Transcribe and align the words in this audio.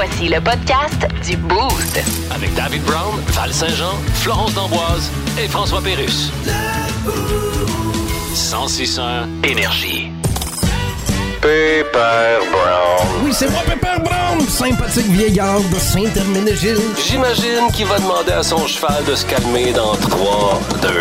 Voici 0.00 0.28
le 0.28 0.40
podcast 0.40 1.08
du 1.28 1.36
Boost. 1.36 2.00
Avec 2.30 2.54
David 2.54 2.84
Brown, 2.84 3.20
Val 3.32 3.52
Saint-Jean, 3.52 3.96
Florence 4.14 4.54
D'Amboise 4.54 5.10
et 5.42 5.48
François 5.48 5.82
Pérus. 5.82 6.30
1061 8.30 9.26
Énergie. 9.42 10.12
Pepper 11.40 12.38
Brown. 12.50 13.22
Oui, 13.24 13.30
c'est 13.32 13.48
moi, 13.50 13.60
Pepper 13.64 14.00
Brown, 14.02 14.40
sympathique 14.48 15.06
vieillard 15.06 15.60
de 15.60 15.78
Saint-Herménégil. 15.78 16.76
J'imagine 17.08 17.70
qu'il 17.72 17.86
va 17.86 17.98
demander 17.98 18.32
à 18.32 18.42
son 18.42 18.66
cheval 18.66 19.04
de 19.08 19.14
se 19.14 19.24
calmer 19.24 19.72
dans 19.72 19.94
3, 19.94 20.60
2, 20.82 20.88
1. 20.88 20.92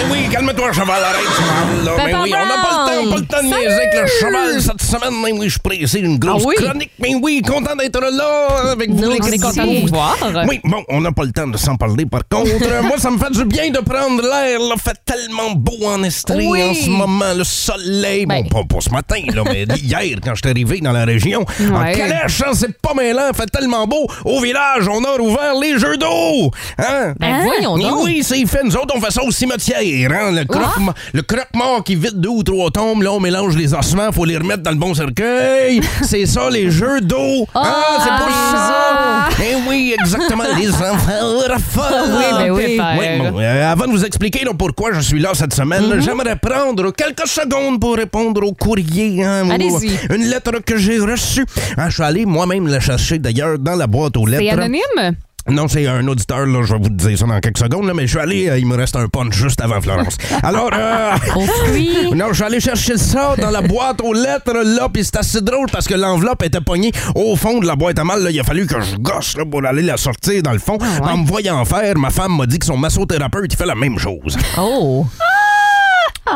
Eh 0.00 0.12
oui, 0.12 0.28
calme-toi, 0.30 0.72
cheval, 0.72 1.02
arrête, 1.02 1.20
cheval. 1.36 1.84
Là. 1.84 1.92
Mais 2.06 2.14
oui, 2.14 2.32
on 2.34 2.46
n'a 2.46 2.62
pas 2.62 2.70
le 2.70 3.04
temps, 3.04 3.10
pas 3.10 3.16
le 3.16 3.26
temps 3.26 3.42
de 3.42 3.46
niaiser 3.54 3.74
avec 3.74 3.94
le 4.00 4.06
cheval 4.06 4.62
cette 4.62 4.82
semaine. 4.82 5.20
Mais 5.22 5.32
oui, 5.32 5.48
je 5.50 5.58
pressé 5.58 6.00
d'une 6.00 6.18
grosse 6.18 6.42
Ah 6.44 6.48
oui? 6.48 6.54
chronique. 6.56 6.90
Mais 6.98 7.14
oui, 7.14 7.42
content 7.42 7.76
d'être 7.76 8.00
là 8.00 8.70
avec 8.72 8.90
vous, 8.90 9.02
Nous, 9.02 9.10
les 9.10 9.18
on 9.22 9.26
est 9.26 9.38
content 9.38 9.66
de 9.66 9.80
vous 9.82 9.88
voir. 9.88 10.16
Oui, 10.48 10.60
bon, 10.64 10.82
on 10.88 11.00
n'a 11.02 11.12
pas 11.12 11.24
le 11.24 11.32
temps 11.32 11.46
de 11.46 11.58
s'en 11.58 11.76
parler 11.76 12.06
par 12.06 12.22
contre. 12.30 12.50
Moi, 12.84 12.96
ça 12.98 13.10
me 13.10 13.18
fait 13.18 13.30
du 13.32 13.44
bien 13.44 13.70
de 13.70 13.78
prendre 13.80 14.22
l'air. 14.22 14.60
Là, 14.60 14.74
fait 14.82 14.96
tellement 15.04 15.50
beau 15.54 15.76
en 15.86 16.02
Estrie 16.04 16.46
Oui. 16.46 16.62
en 16.62 16.74
ce 16.74 16.88
moment. 16.88 17.34
Le 17.36 17.44
soleil, 17.44 18.24
Ben. 18.26 18.42
bon, 18.50 18.64
pas, 18.64 18.74
pas 18.76 18.80
ce 18.80 18.90
matin, 18.90 19.20
là, 19.34 19.42
mais 19.44 19.64
hier, 19.76 20.18
quand 20.24 20.34
je 20.34 20.40
suis 20.42 20.50
arrivé 20.50 20.80
dans 20.80 20.92
la 20.92 21.04
région. 21.04 21.44
En 21.60 21.82
Ouais. 21.82 21.92
calèche, 21.92 22.42
hein, 22.46 22.50
c'est 22.54 22.76
pas 22.80 22.94
mêlant, 22.94 23.32
fait 23.34 23.46
tellement 23.46 23.86
beau. 23.86 24.06
Au 24.24 24.40
village, 24.40 24.88
on 24.88 25.02
a 25.04 25.16
rouvert 25.16 25.54
les 25.60 25.78
jeux 25.78 25.96
d'eau. 25.96 26.50
Hein? 26.78 27.14
Ben 27.18 27.42
voyons 27.42 27.76
Mais 27.76 27.84
donc. 27.84 28.04
oui, 28.04 28.20
c'est 28.22 28.44
fait. 28.46 28.62
Nous 28.64 28.76
autres, 28.76 28.94
on 28.96 29.00
fait 29.00 29.10
ça 29.12 29.22
au 29.22 29.30
cimetière. 29.30 30.10
Hein? 30.12 30.32
Le, 30.32 30.44
croque, 30.44 30.94
le 31.12 31.22
croque-mort 31.22 31.82
qui 31.84 31.94
vide 31.96 32.20
deux 32.20 32.28
ou 32.28 32.42
trois 32.42 32.70
tombes, 32.70 33.02
là, 33.02 33.12
on 33.12 33.20
mélange 33.20 33.56
les 33.56 33.72
ossements, 33.74 34.10
faut 34.12 34.24
les 34.24 34.36
remettre 34.36 34.62
dans 34.62 34.70
le 34.70 34.76
bon 34.76 34.94
cercueil. 34.94 35.80
c'est 36.02 36.26
ça, 36.26 36.48
les 36.50 36.70
jeux 36.70 37.00
d'eau. 37.00 37.46
ah, 37.54 37.98
c'est 38.00 38.08
pour 38.08 38.28
ah. 38.30 39.28
ça. 39.30 39.42
Eh 39.42 39.54
oui, 39.68 39.94
exactement. 39.98 40.44
les 40.58 40.68
enfants 40.70 41.46
raffolent. 41.48 42.16
Oui, 42.16 42.24
ben 42.38 42.50
oui. 42.50 42.80
Oui, 42.98 43.18
bon, 43.30 43.38
euh, 43.40 43.70
avant 43.72 43.86
de 43.86 43.90
vous 43.90 44.04
expliquer 44.04 44.44
là, 44.44 44.52
pourquoi 44.58 44.92
je 44.92 45.00
suis 45.00 45.20
là 45.20 45.30
cette 45.34 45.54
semaine, 45.54 45.84
Mm-hmm. 45.86 46.00
j'aimerais 46.00 46.36
prendre 46.36 46.90
quelques 46.92 47.26
secondes 47.26 47.78
pour 47.80 47.96
répondre 47.96 48.42
au 48.42 48.52
courrier. 48.52 49.15
Hein, 49.22 49.48
Allez-y. 49.50 49.98
une 50.14 50.26
lettre 50.26 50.52
que 50.64 50.76
j'ai 50.76 50.98
reçue. 50.98 51.44
Ah, 51.76 51.88
je 51.88 51.94
suis 51.94 52.02
allé 52.02 52.26
moi-même 52.26 52.66
la 52.66 52.80
chercher 52.80 53.18
d'ailleurs 53.18 53.58
dans 53.58 53.74
la 53.76 53.86
boîte 53.86 54.16
aux 54.16 54.26
lettres. 54.26 54.42
C'est 54.44 54.50
anonyme? 54.50 55.16
Non, 55.48 55.68
c'est 55.68 55.86
un 55.86 56.04
auditeur, 56.08 56.44
là, 56.44 56.62
je 56.64 56.72
vais 56.72 56.80
vous 56.80 56.88
dire 56.88 57.16
ça 57.16 57.24
dans 57.24 57.38
quelques 57.38 57.58
secondes, 57.58 57.86
là, 57.86 57.94
mais 57.94 58.02
je 58.02 58.08
suis 58.08 58.18
allé, 58.18 58.48
euh, 58.48 58.58
il 58.58 58.66
me 58.66 58.74
reste 58.76 58.96
un 58.96 59.06
punch 59.06 59.32
juste 59.32 59.60
avant 59.60 59.80
Florence. 59.80 60.16
Alors, 60.42 60.70
euh, 60.74 61.12
Aux 61.36 61.46
fruits? 61.46 62.10
non, 62.16 62.30
je 62.30 62.34
suis 62.34 62.42
allé 62.42 62.58
chercher 62.58 62.98
ça 62.98 63.36
dans 63.38 63.50
la 63.50 63.60
boîte 63.62 64.00
aux 64.02 64.12
lettres, 64.12 64.52
là, 64.52 64.88
puis 64.92 65.04
c'est 65.04 65.16
assez 65.18 65.40
drôle 65.40 65.68
parce 65.70 65.86
que 65.86 65.94
l'enveloppe 65.94 66.42
était 66.42 66.60
pognée 66.60 66.90
au 67.14 67.36
fond 67.36 67.60
de 67.60 67.66
la 67.68 67.76
boîte 67.76 67.96
à 68.00 68.02
mal, 68.02 68.24
là, 68.24 68.32
il 68.32 68.40
a 68.40 68.42
fallu 68.42 68.66
que 68.66 68.80
je 68.80 68.96
gosse, 68.96 69.36
là, 69.36 69.44
pour 69.48 69.64
aller 69.64 69.82
la 69.82 69.96
sortir 69.96 70.42
dans 70.42 70.50
le 70.52 70.58
fond. 70.58 70.78
Ah, 70.80 71.12
En 71.12 71.18
me 71.18 71.26
voyant 71.28 71.64
faire, 71.64 71.96
ma 71.96 72.10
femme 72.10 72.36
m'a 72.36 72.46
dit 72.46 72.58
que 72.58 72.66
son 72.66 72.76
massothérapeute, 72.76 73.52
il 73.52 73.56
fait 73.56 73.66
la 73.66 73.76
même 73.76 74.00
chose. 74.00 74.36
Oh! 74.58 75.06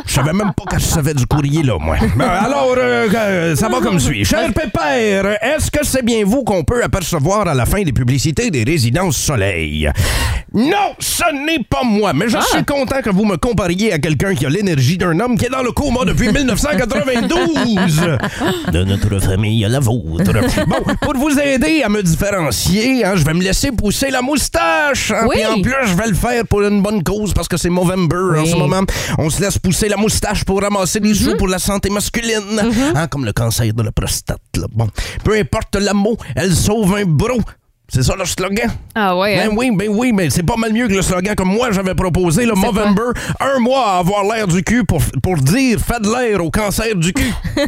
Je 0.06 0.12
savais 0.14 0.32
même 0.32 0.52
pas 0.56 0.64
que 0.70 0.78
je 0.80 0.84
savais 0.84 1.14
du 1.14 1.26
courrier, 1.26 1.62
là, 1.62 1.74
moi. 1.80 1.96
Ben, 2.16 2.28
alors, 2.28 2.74
euh, 2.76 3.08
euh, 3.14 3.56
ça 3.56 3.68
va 3.68 3.80
comme 3.80 3.98
suit. 4.00 4.24
Cher 4.30 4.52
Pépère, 4.52 5.38
est-ce 5.42 5.70
que 5.70 5.84
c'est 5.84 6.04
bien 6.04 6.24
vous 6.24 6.42
qu'on 6.44 6.64
peut 6.64 6.82
apercevoir 6.82 7.46
à 7.48 7.54
la 7.54 7.66
fin 7.66 7.82
des 7.82 7.92
publicités 7.92 8.50
des 8.50 8.64
résidences 8.64 9.16
soleil? 9.16 9.88
Non, 10.52 10.94
ce 10.98 11.22
n'est 11.46 11.62
pas 11.62 11.82
moi, 11.84 12.12
mais 12.12 12.28
je 12.28 12.38
suis 12.40 12.64
content 12.64 13.00
que 13.02 13.10
vous 13.10 13.24
me 13.24 13.36
compariez 13.36 13.92
à 13.92 13.98
quelqu'un 13.98 14.34
qui 14.34 14.44
a 14.46 14.48
l'énergie 14.48 14.98
d'un 14.98 15.18
homme 15.20 15.38
qui 15.38 15.46
est 15.46 15.50
dans 15.50 15.62
le 15.62 15.70
coma 15.72 16.04
depuis 16.04 16.32
1992. 16.32 18.00
De 18.72 18.84
notre 18.84 19.18
famille 19.20 19.64
à 19.64 19.68
la 19.68 19.80
vôtre. 19.80 20.32
Bon, 20.66 20.94
pour 21.00 21.14
vous 21.16 21.38
aider 21.38 21.82
à 21.84 21.88
me 21.88 22.02
différencier, 22.02 23.04
hein, 23.04 23.12
je 23.16 23.24
vais 23.24 23.34
me 23.34 23.42
laisser 23.42 23.70
pousser 23.72 24.10
la 24.10 24.22
moustache. 24.22 25.12
hein, 25.12 25.26
Oui. 25.28 25.36
puis 25.36 25.46
en 25.46 25.62
plus, 25.62 25.74
je 25.86 25.94
vais 25.94 26.08
le 26.08 26.14
faire 26.14 26.44
pour 26.46 26.62
une 26.62 26.82
bonne 26.82 27.02
cause 27.02 27.32
parce 27.32 27.46
que 27.48 27.56
c'est 27.56 27.70
Movember 27.70 28.40
en 28.40 28.44
ce 28.46 28.56
moment. 28.56 28.82
On 29.18 29.30
se 29.30 29.40
laisse 29.40 29.58
pousser 29.58 29.88
la 29.90 29.96
moustache 29.96 30.44
pour 30.44 30.62
ramasser 30.62 31.00
des 31.00 31.14
sous 31.14 31.36
pour 31.36 31.48
la 31.48 31.58
santé 31.58 31.90
masculine. 31.90 32.60
Hein, 32.94 33.06
comme 33.08 33.24
le 33.24 33.32
cancer 33.32 33.72
de 33.72 33.82
la 33.82 33.92
prostate. 33.92 34.40
là. 34.56 34.66
Bon, 34.72 34.88
peu 35.24 35.36
importe 35.38 35.76
la 35.76 35.92
mot, 35.92 36.16
elle 36.34 36.54
sauve 36.54 36.94
un 36.94 37.04
bro. 37.04 37.40
C'est 37.92 38.04
ça 38.04 38.14
le 38.16 38.24
slogan? 38.24 38.70
Ah 38.94 39.16
ouais, 39.16 39.34
Ben 39.34 39.50
hein? 39.50 39.54
oui, 39.56 39.72
ben 39.74 39.88
oui, 39.90 40.12
mais 40.12 40.30
c'est 40.30 40.44
pas 40.44 40.54
mal 40.56 40.72
mieux 40.72 40.86
que 40.86 40.92
le 40.92 41.02
slogan 41.02 41.34
que 41.34 41.42
moi 41.42 41.72
j'avais 41.72 41.96
proposé, 41.96 42.46
le 42.46 42.54
Movember. 42.54 43.10
Un 43.40 43.58
mois 43.58 43.94
à 43.94 43.98
avoir 43.98 44.22
l'air 44.22 44.46
du 44.46 44.62
cul 44.62 44.84
pour, 44.84 45.02
pour 45.20 45.36
dire 45.38 45.80
faites 45.80 46.02
de 46.02 46.08
l'air 46.08 46.44
au 46.44 46.52
cancer 46.52 46.94
du 46.94 47.12
cul. 47.12 47.32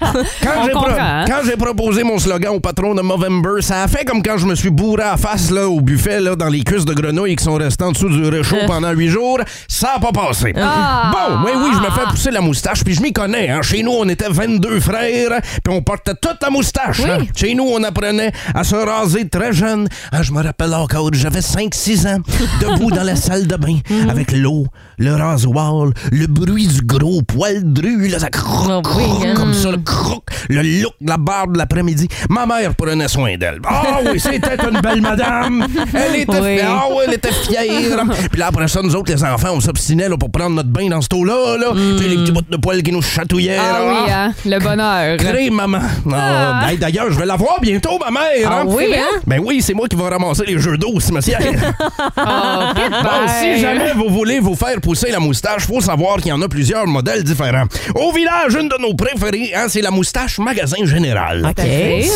quand 0.00 0.50
On 0.60 0.64
j'ai 0.64 0.70
pro- 0.70 0.80
comprend, 0.84 0.96
hein? 0.98 1.24
quand 1.26 1.40
j'ai 1.44 1.56
proposé 1.56 2.02
mon 2.04 2.18
slogan 2.18 2.52
au 2.54 2.60
patron 2.60 2.94
de 2.94 3.02
Movember, 3.02 3.60
ça 3.62 3.82
a 3.82 3.88
fait 3.88 4.04
comme 4.04 4.22
quand 4.22 4.36
je 4.38 4.46
me 4.46 4.54
suis 4.54 4.70
bourré 4.70 5.02
à 5.04 5.16
face 5.16 5.50
là, 5.50 5.68
au 5.68 5.80
buffet 5.80 6.20
là, 6.20 6.36
dans 6.36 6.48
les 6.48 6.62
cuisses 6.62 6.84
de 6.84 6.94
grenouilles 6.94 7.36
qui 7.36 7.44
sont 7.44 7.54
restées 7.54 7.84
en 7.84 7.92
dessous 7.92 8.08
du 8.08 8.22
réchaud 8.28 8.56
pendant 8.66 8.90
huit 8.92 9.08
jours. 9.08 9.38
Ça 9.68 9.94
a 9.96 10.00
pas 10.00 10.12
passé. 10.12 10.52
Ah! 10.56 11.10
Bon, 11.12 11.44
oui, 11.44 11.50
oui, 11.56 11.70
je 11.74 11.78
me 11.80 11.90
fais 11.90 12.06
pousser 12.10 12.30
la 12.30 12.40
moustache, 12.40 12.84
puis 12.84 12.94
je 12.94 13.02
m'y 13.02 13.12
connais. 13.12 13.48
Hein. 13.50 13.62
Chez 13.62 13.82
nous, 13.82 13.92
on 13.92 14.08
était 14.08 14.28
22 14.28 14.80
frères, 14.80 15.40
puis 15.64 15.74
on 15.74 15.82
portait 15.82 16.14
toute 16.20 16.38
la 16.42 16.50
moustache. 16.50 17.00
Oui. 17.00 17.10
hein. 17.10 17.18
Chez 17.34 17.54
nous, 17.54 17.64
on 17.70 17.82
apprenait 17.82 18.32
à 18.54 18.64
se 18.64 18.74
raser 18.76 19.28
très 19.28 19.52
jeune. 19.52 19.88
Ah, 20.12 20.22
je 20.22 20.32
me 20.32 20.42
rappelle 20.42 20.74
encore, 20.74 21.10
j'avais 21.12 21.40
5-6 21.40 22.06
ans, 22.06 22.18
debout 22.60 22.90
dans 22.90 23.02
la 23.02 23.16
salle 23.16 23.46
de 23.46 23.56
bain, 23.56 23.78
Mhm. 23.90 24.10
avec 24.10 24.32
l'eau, 24.32 24.66
le 24.98 25.14
rasoir, 25.14 25.86
le 26.12 26.26
bruit 26.26 26.66
du 26.66 26.82
gros 26.82 27.22
poil 27.22 27.62
dru, 27.72 28.08
là, 28.08 28.18
ça 28.18 28.28
oui, 28.96 29.04
hein. 29.26 29.34
comme 29.34 29.54
ça, 29.54 29.70
croque, 29.84 30.24
le 30.48 30.62
look 30.62 30.92
de 31.00 31.08
la 31.08 31.16
barbe 31.16 31.52
de 31.54 31.58
l'après-midi. 31.58 32.08
Ma 32.28 32.46
mère 32.46 32.74
prenait 32.74 33.08
soin 33.08 33.36
d'elle. 33.36 33.60
Ah 33.66 33.98
oui, 34.10 34.18
c'était 34.20 34.56
une 34.70 34.80
belle 34.80 35.00
madame. 35.00 35.66
Elle 35.94 36.20
était, 36.22 36.40
Oui. 36.40 36.58
ah 36.66 36.84
oui, 36.90 37.04
elle 37.06 37.14
était 37.14 37.32
fière. 37.32 38.04
Puis 38.30 38.38
là, 38.40 38.46
après 38.48 38.68
ça, 38.68 38.80
nous 38.82 38.94
autres, 38.94 39.12
les 39.12 39.22
enfants, 39.24 39.50
on 39.52 39.60
s'obstinait 39.60 40.08
pour 40.18 40.30
prendre 40.30 40.56
notre 40.56 40.68
bain 40.68 40.88
dans 40.88 41.00
ce 41.00 41.08
eau-là. 41.14 41.56
Là. 41.58 41.66
Tu 41.74 42.02
sais, 42.02 42.08
les 42.08 42.16
petits 42.16 42.32
bouts 42.32 42.40
de 42.48 42.56
poils 42.56 42.82
qui 42.82 42.92
nous 42.92 43.02
chatouillaient. 43.02 43.58
Ah 43.58 43.72
là. 43.72 43.84
oui, 43.88 44.10
hein? 44.12 44.32
Le 44.44 44.58
bonheur. 44.58 45.16
Crée, 45.18 45.50
maman. 45.50 45.78
Ah, 46.12 46.60
ben, 46.66 46.76
D'ailleurs, 46.78 47.10
je 47.10 47.18
vais 47.18 47.26
la 47.26 47.36
voir 47.36 47.60
bientôt, 47.60 47.98
ma 47.98 48.10
mère. 48.10 48.48
Ah 48.50 48.60
hein. 48.60 48.64
oui, 48.66 48.86
hein? 48.96 49.20
Ben 49.26 49.40
oui, 49.44 49.60
c'est 49.62 49.74
moi 49.74 49.86
qui 49.88 49.96
vais 49.96 50.08
ramasser 50.08 50.44
les 50.46 50.58
jeux 50.58 50.76
d'eau 50.78 50.90
au 50.94 51.00
cimetière. 51.00 51.40
Oh, 52.16 52.22
Bon, 53.02 53.28
si 53.40 53.58
jamais 53.60 53.92
vous 53.94 54.08
voulez 54.08 54.40
vous 54.40 54.54
faire 54.54 54.80
pousser 54.80 55.10
la 55.10 55.20
moustache, 55.20 55.66
faut 55.66 55.80
savoir 55.80 56.16
qu'il 56.16 56.28
y 56.28 56.32
en 56.32 56.42
a 56.42 56.48
plusieurs 56.48 56.86
modèles 56.86 57.22
différents. 57.24 57.64
Au 57.94 58.12
village, 58.12 58.54
une 58.54 58.68
de 58.68 58.76
nos 58.80 58.94
préférées, 58.94 59.52
hein, 59.54 59.68
c'est 59.70 59.80
la 59.80 59.90
moustache 59.90 60.38
magasin 60.38 60.84
général. 60.84 61.46
OK. 61.46 61.64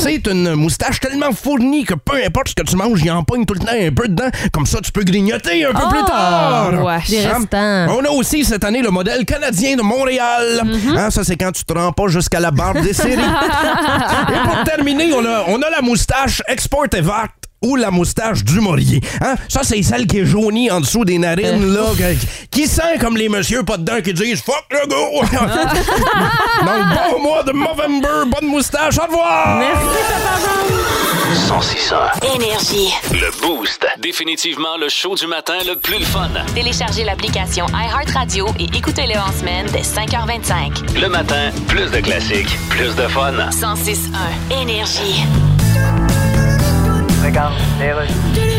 C'est 0.01 0.27
une 0.27 0.55
moustache 0.55 1.01
tellement 1.01 1.33
fournie 1.33 1.85
que 1.85 1.95
peu 1.95 2.17
importe 2.25 2.49
ce 2.49 2.55
que 2.55 2.63
tu 2.63 2.77
manges, 2.77 3.01
il 3.03 3.11
en 3.11 3.23
pogne 3.25 3.45
tout 3.47 3.55
le 3.55 3.61
temps 3.61 3.73
un 3.73 3.91
peu 3.93 4.09
dedans. 4.09 4.29
Comme 4.53 4.67
ça, 4.67 4.81
tu 4.83 4.93
peux 4.93 5.05
grignoter 5.05 5.65
un 5.65 5.73
peu 5.73 5.79
Ah, 5.83 5.89
plus 5.91 6.05
tard. 6.05 6.85
wesh. 6.85 7.09
Des 7.11 7.25
Hein? 7.25 7.87
On 7.91 8.05
a 8.05 8.11
aussi 8.11 8.45
cette 8.45 8.65
année 8.65 8.83
le 8.83 8.91
modèle 8.91 9.25
canadien 9.25 9.77
de 9.77 9.83
Montréal. 9.83 10.63
Mm-hmm. 10.65 10.99
Hein, 10.99 11.11
ça, 11.11 11.25
c'est 11.25 11.37
quand 11.37 11.53
tu 11.53 11.65
te 11.65 11.73
rends 11.73 11.93
pas 11.93 12.09
jusqu'à 12.09 12.41
la 12.41 12.51
barre 12.51 12.75
des 12.75 12.93
séries. 12.93 13.15
Et 14.29 14.49
pour 14.49 14.65
terminer, 14.65 15.13
on 15.15 15.25
a, 15.25 15.45
on 15.49 15.61
a 15.63 15.71
la 15.71 15.81
moustache 15.83 16.43
Export 16.49 16.87
Evac 16.95 17.31
ou 17.65 17.77
la 17.77 17.91
moustache 17.91 18.45
du 18.45 18.61
Maurier. 18.61 19.01
Hein? 19.21 19.35
Ça, 19.49 19.61
c'est 19.65 19.83
celle 19.83 20.07
qui 20.07 20.19
est 20.21 20.25
jaunie 20.27 20.71
en 20.71 20.81
dessous 20.81 21.05
des 21.05 21.19
narines, 21.19 21.73
là, 21.75 21.83
que- 21.97 22.15
qui 22.51 22.67
sent 22.69 22.99
comme 23.01 23.17
les 23.17 23.29
messieurs 23.29 23.63
pas 23.65 23.77
dedans 23.77 24.01
qui 24.05 24.13
disent 24.15 24.43
«Fuck 24.45 24.65
le 24.71 24.87
go!» 24.87 25.25
Dans 26.65 26.73
le 26.73 27.13
bon 27.13 27.23
mois 27.23 27.43
de 27.43 27.53
November, 27.53 28.31
bonne 28.31 28.49
moustache, 28.49 28.99
au 28.99 29.03
revoir! 29.03 29.63
1061 31.31 32.35
Énergie. 32.35 32.93
Le 33.13 33.31
Boost. 33.41 33.87
Définitivement 34.01 34.77
le 34.79 34.89
show 34.89 35.15
du 35.15 35.27
matin 35.27 35.55
le 35.67 35.77
plus 35.77 35.99
le 35.99 36.05
fun. 36.05 36.29
Téléchargez 36.55 37.05
l'application 37.05 37.67
iHeartRadio 37.69 38.47
et 38.59 38.65
écoutez-le 38.77 39.19
en 39.19 39.33
semaine 39.33 39.67
dès 39.73 39.81
5h25. 39.83 41.01
Le 41.01 41.09
matin, 41.09 41.51
plus 41.69 41.91
de 41.91 41.99
classiques, 42.01 42.57
plus 42.69 42.95
de 42.95 43.09
fun. 43.09 43.33
1061 43.33 44.61
Énergie. 44.63 45.25
Regarde 47.25 47.55
les 47.79 47.95
rues. 47.95 48.54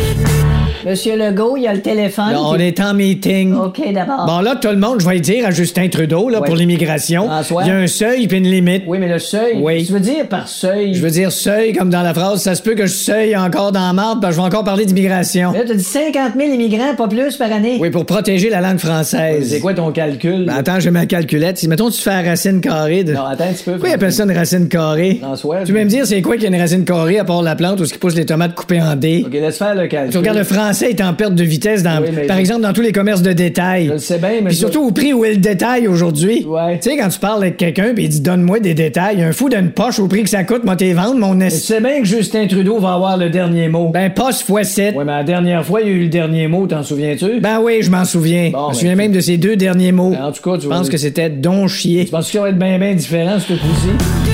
Monsieur 0.86 1.18
Legault, 1.18 1.58
il 1.58 1.64
y 1.64 1.68
a 1.68 1.74
le 1.74 1.82
téléphone. 1.82 2.32
Là, 2.32 2.42
on 2.44 2.60
est 2.60 2.80
en 2.80 2.94
meeting. 2.94 3.56
OK, 3.56 3.82
d'abord. 3.92 4.28
Bon, 4.28 4.40
là, 4.42 4.56
tout 4.56 4.68
le 4.68 4.78
monde, 4.78 5.00
je 5.00 5.08
vais 5.08 5.16
le 5.16 5.20
dire 5.20 5.48
à 5.48 5.50
Justin 5.50 5.88
Trudeau, 5.88 6.30
là, 6.30 6.42
pour 6.42 6.56
l'immigration. 6.56 7.28
Il 7.62 7.68
y 7.68 7.72
a 7.72 7.76
un 7.76 7.88
seuil 7.88 8.28
puis 8.28 8.38
une 8.38 8.48
limite. 8.48 8.84
Oui, 8.86 9.00
mais 9.00 9.08
le 9.08 9.18
seuil. 9.18 9.58
Oui. 9.60 9.84
Tu 9.84 9.94
veux 9.94 10.00
dire 10.00 10.28
par 10.28 10.48
seuil? 10.48 10.94
Je 10.94 11.02
veux 11.02 11.10
dire 11.10 11.32
seuil, 11.32 11.74
comme 11.74 11.90
dans 11.90 12.04
la 12.04 12.14
phrase, 12.14 12.44
ça 12.44 12.54
se 12.54 12.62
peut 12.62 12.76
que 12.76 12.86
je 12.86 12.94
seuille 12.94 13.36
encore 13.36 13.72
dans 13.72 13.88
la 13.88 13.94
marde, 13.94 14.22
parce 14.22 14.36
que 14.36 14.36
je 14.36 14.42
vais 14.42 14.48
encore 14.48 14.64
parler 14.64 14.86
d'immigration. 14.86 15.54
Là, 15.54 15.62
t'as 15.68 15.74
dit 15.74 15.84
50 15.84 16.34
000 16.38 16.54
immigrants, 16.54 16.94
pas 16.96 17.08
plus 17.08 17.36
par 17.36 17.52
année. 17.52 17.78
Oui, 17.80 17.90
pour 17.90 18.06
protéger 18.06 18.52
la 18.52 18.62
langue 18.62 18.78
française. 18.78 19.50
C'est 19.50 19.60
quoi 19.62 19.74
ton 19.74 19.92
calcul? 19.92 20.46
Ben, 20.46 20.54
attends, 20.54 20.80
j'ai 20.80 20.92
ma 20.92 21.08
calculette. 21.08 21.58
Si, 21.58 21.68
mettons, 21.68 21.90
tu 21.90 22.00
fais 22.00 22.22
la 22.22 22.30
racine 22.30 22.62
carrée 22.62 23.04
de... 23.04 23.14
Non, 23.14 23.26
attends 23.26 23.46
un 23.46 23.54
petit 23.54 23.64
peu. 23.64 23.72
Pourquoi 23.72 23.90
ils 23.90 23.94
appellent 23.94 24.14
ça 24.14 24.24
une 24.26 24.38
racine 24.38 24.68
carrée? 24.68 25.18
François. 25.20 25.64
Tu 25.64 25.72
veux 25.72 25.84
me 25.84 25.90
dire 25.90 26.06
c'est 26.06 26.22
quoi 26.22 26.36
qu'il 26.36 26.44
y 26.44 26.46
a 26.46 26.56
une 26.56 26.62
racine 26.62 26.86
carrée 26.86 27.18
à 27.18 27.26
part 27.26 27.42
la 27.42 27.56
plante 27.56 27.82
où 27.82 27.86
ce 27.86 27.94
qui 27.94 27.98
pousse 27.98 28.16
les 28.16 28.28
tomates 28.28 28.54
coupées 28.54 28.84
en 28.84 28.96
dés? 28.96 29.24
OK, 29.26 29.34
laisse 29.34 29.58
faire 29.58 29.74
le 29.74 29.88
calcul. 29.88 30.12
Tu 30.12 30.18
regardes 30.20 30.38
le 30.38 30.44
français 30.44 30.75
à 30.84 30.90
être 30.90 31.02
en 31.02 31.14
perte 31.14 31.36
de 31.36 31.44
vitesse, 31.44 31.84
dans, 31.84 32.02
Oui, 32.02 32.28
par 32.28 32.38
exemple, 32.38 32.62
dans 32.62 32.74
tous 32.74 32.82
les 32.82 32.92
commerces 32.92 33.22
de 33.22 33.34
détail. 33.34 33.88
Je 33.88 33.94
le 33.94 33.98
sais 34.00 34.18
bien, 34.18 34.30
mais. 34.42 34.50
Puis 34.50 34.58
surtout 34.58 34.84
au 34.84 34.92
prix 34.92 35.14
où 35.14 35.24
est 35.26 35.32
le 35.32 35.38
détail 35.38 35.88
aujourd'hui. 35.88 36.46
Ouais. 36.46 36.80
Tu 36.80 36.90
sais, 36.90 36.98
quand 36.98 37.10
tu 37.10 37.20
parles 37.20 37.44
avec 37.44 37.58
quelqu'un 37.58 37.94
puis 37.94 38.06
il 38.06 38.10
dit 38.10 38.22
donne-moi 38.22 38.60
des 38.60 38.74
détails, 38.74 39.22
un 39.22 39.32
fou 39.32 39.50
d'une 39.50 39.72
poche 39.72 40.00
au 40.00 40.08
prix 40.08 40.24
que 40.24 40.30
ça 40.30 40.44
coûte, 40.44 40.64
moi 40.64 40.76
t'es 40.76 40.94
vendre 40.94 41.16
mon 41.20 41.40
Je 41.40 41.46
es. 41.46 41.50
sais 41.50 41.80
bien 41.80 42.00
que 42.00 42.06
Justin 42.06 42.48
Trudeau 42.48 42.80
va 42.80 42.94
avoir 42.94 43.18
le 43.18 43.30
dernier 43.30 43.70
mot. 43.70 43.90
Ben, 43.90 44.12
poche 44.12 44.44
fois 44.44 44.64
7. 44.64 44.96
Ouais, 44.96 45.06
mais 45.06 45.12
la 45.12 45.24
dernière 45.24 45.66
fois, 45.66 45.82
il 45.82 45.88
y 45.88 45.92
a 45.92 45.94
eu 45.94 46.00
le 46.04 46.10
dernier 46.10 46.48
mot, 46.48 46.68
t'en 46.68 46.84
souviens-tu? 46.84 47.40
Ben 47.40 47.60
oui, 47.62 47.80
je 47.82 47.92
m'en 47.92 48.06
souviens. 48.06 48.50
Bon, 48.52 48.58
je 48.60 48.64
me 48.64 48.68
ben, 48.68 48.74
souviens 48.74 48.96
même 48.96 49.12
de 49.12 49.20
ces 49.20 49.38
deux 49.38 49.56
derniers 49.56 49.92
mots. 49.92 50.12
Ben, 50.12 50.26
en 50.26 50.32
tout 50.32 50.42
cas, 50.42 50.58
tu 50.58 50.64
Je 50.64 50.70
pense 50.70 50.90
que 50.90 50.98
c'était 50.98 51.30
don 51.30 51.68
chier. 51.68 52.06
Tu 52.06 52.12
penses 52.12 52.28
que 52.28 52.34
ça 52.34 52.42
va 52.42 52.50
être 52.50 52.60
bien, 52.60 52.78
bien 52.80 52.94
différent, 52.94 53.40
ce 53.40 53.54
coup-ci? 53.54 54.25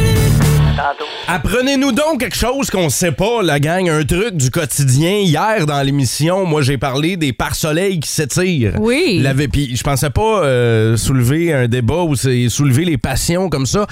Apprenez-nous 1.27 1.91
donc 1.91 2.19
quelque 2.19 2.35
chose 2.35 2.69
qu'on 2.69 2.89
sait 2.89 3.11
pas, 3.11 3.41
la 3.41 3.59
gang, 3.59 3.89
un 3.89 4.03
truc 4.03 4.35
du 4.35 4.49
quotidien. 4.51 5.19
Hier, 5.19 5.65
dans 5.65 5.81
l'émission, 5.81 6.45
moi, 6.45 6.61
j'ai 6.61 6.77
parlé 6.77 7.17
des 7.17 7.33
pare-soleils 7.33 7.99
qui 7.99 8.09
s'étirent. 8.09 8.75
Oui. 8.79 9.23
Puis 9.51 9.75
je 9.75 9.83
pensais 9.83 10.09
pas 10.09 10.43
euh, 10.43 10.97
soulever 10.97 11.53
un 11.53 11.67
débat 11.67 12.03
ou 12.03 12.15
soulever 12.15 12.85
les 12.85 12.97
passions 12.97 13.49
comme 13.49 13.65
ça. 13.65 13.87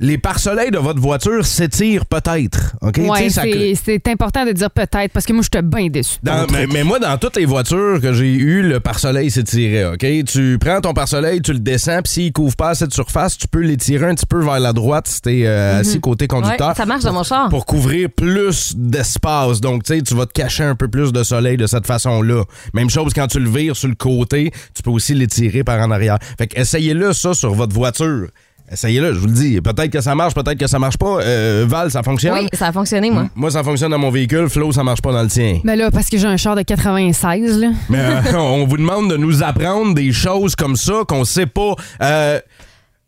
Les 0.00 0.18
pare-soleils 0.18 0.72
de 0.72 0.78
votre 0.78 1.00
voiture 1.00 1.46
s'étirent 1.46 2.04
peut-être. 2.06 2.74
OK? 2.82 2.94
Tu 2.94 3.00
Ouais, 3.02 3.28
ça- 3.30 3.42
c'est 3.42 3.74
c'est 3.84 4.08
important 4.08 4.44
de 4.44 4.50
dire 4.50 4.68
peut-être 4.68 5.12
parce 5.12 5.24
que 5.24 5.32
moi, 5.32 5.42
j'étais 5.44 5.62
bien 5.62 5.86
déçu. 5.88 6.16
Dans- 6.20 6.46
mais, 6.72 6.82
moi, 6.82 6.98
dans 6.98 7.16
toutes 7.16 7.36
les 7.36 7.44
voitures 7.46 8.00
que 8.00 8.12
j'ai 8.12 8.32
eues, 8.34 8.62
le 8.62 8.80
pare-soleil 8.80 9.30
s'étirait, 9.30 9.84
OK? 9.84 10.04
Tu 10.26 10.58
prends 10.60 10.80
ton 10.80 10.94
pare-soleil, 10.94 11.40
tu 11.42 11.52
le 11.52 11.60
descends, 11.60 12.02
puis 12.02 12.12
s'il 12.12 12.32
couvre 12.32 12.56
pas 12.56 12.70
assez 12.70 12.88
de 12.88 12.92
surface, 12.92 13.38
tu 13.38 13.46
peux 13.46 13.60
l'étirer 13.60 14.06
un 14.06 14.16
petit 14.16 14.26
peu 14.26 14.42
vers 14.42 14.58
la 14.58 14.72
droite 14.72 15.06
si 15.06 15.20
t'es 15.20 15.42
euh, 15.46 15.78
assis 15.78 16.00
côté 16.00 16.26
conducteur. 16.26 16.70
Ouais, 16.70 16.74
ça 16.74 16.86
marche 16.86 17.04
dans 17.04 17.12
mon 17.12 17.22
char. 17.22 17.48
Pour 17.48 17.64
couvrir 17.64 18.08
plus 18.10 18.74
d'espace. 18.76 19.60
Donc, 19.60 19.84
tu 19.84 19.94
sais, 19.94 20.02
tu 20.02 20.14
vas 20.16 20.26
te 20.26 20.32
cacher 20.32 20.64
un 20.64 20.74
peu 20.74 20.88
plus 20.88 21.12
de 21.12 21.22
soleil 21.22 21.56
de 21.56 21.68
cette 21.68 21.86
façon-là. 21.86 22.42
Même 22.74 22.90
chose 22.90 23.12
quand 23.14 23.28
tu 23.28 23.38
le 23.38 23.48
vires 23.48 23.76
sur 23.76 23.88
le 23.88 23.94
côté, 23.94 24.50
tu 24.74 24.82
peux 24.82 24.90
aussi 24.90 25.14
l'étirer 25.14 25.62
par 25.62 25.78
en 25.80 25.92
arrière. 25.92 26.18
Fait 26.36 26.48
que 26.48 26.58
essayez-le 26.60 27.12
ça 27.12 27.32
sur 27.32 27.54
votre 27.54 27.74
voiture. 27.74 28.26
Essayez-le, 28.74 29.14
je 29.14 29.18
vous 29.18 29.26
le 29.28 29.32
dis. 29.32 29.60
Peut-être 29.60 29.90
que 29.90 30.00
ça 30.00 30.14
marche, 30.14 30.34
peut-être 30.34 30.58
que 30.58 30.66
ça 30.66 30.78
marche 30.78 30.98
pas. 30.98 31.20
Euh, 31.22 31.64
Val, 31.66 31.90
ça 31.90 32.02
fonctionne? 32.02 32.34
Oui, 32.34 32.48
ça 32.52 32.66
a 32.68 32.72
fonctionné, 32.72 33.10
moi. 33.10 33.28
Moi, 33.34 33.50
ça 33.50 33.62
fonctionne 33.64 33.90
dans 33.92 33.98
mon 33.98 34.10
véhicule. 34.10 34.48
Flo, 34.48 34.70
ça 34.72 34.82
marche 34.84 35.00
pas 35.00 35.12
dans 35.12 35.22
le 35.22 35.28
tien. 35.28 35.60
Mais 35.64 35.76
là, 35.76 35.90
parce 35.90 36.08
que 36.10 36.18
j'ai 36.18 36.26
un 36.26 36.36
char 36.36 36.56
de 36.56 36.62
96, 36.62 37.58
là. 37.60 37.68
Mais 37.88 37.98
euh, 38.00 38.20
on 38.36 38.66
vous 38.66 38.76
demande 38.76 39.10
de 39.10 39.16
nous 39.16 39.42
apprendre 39.42 39.94
des 39.94 40.12
choses 40.12 40.54
comme 40.56 40.76
ça 40.76 41.02
qu'on 41.08 41.24
sait 41.24 41.46
pas. 41.46 41.74
Euh, 42.02 42.40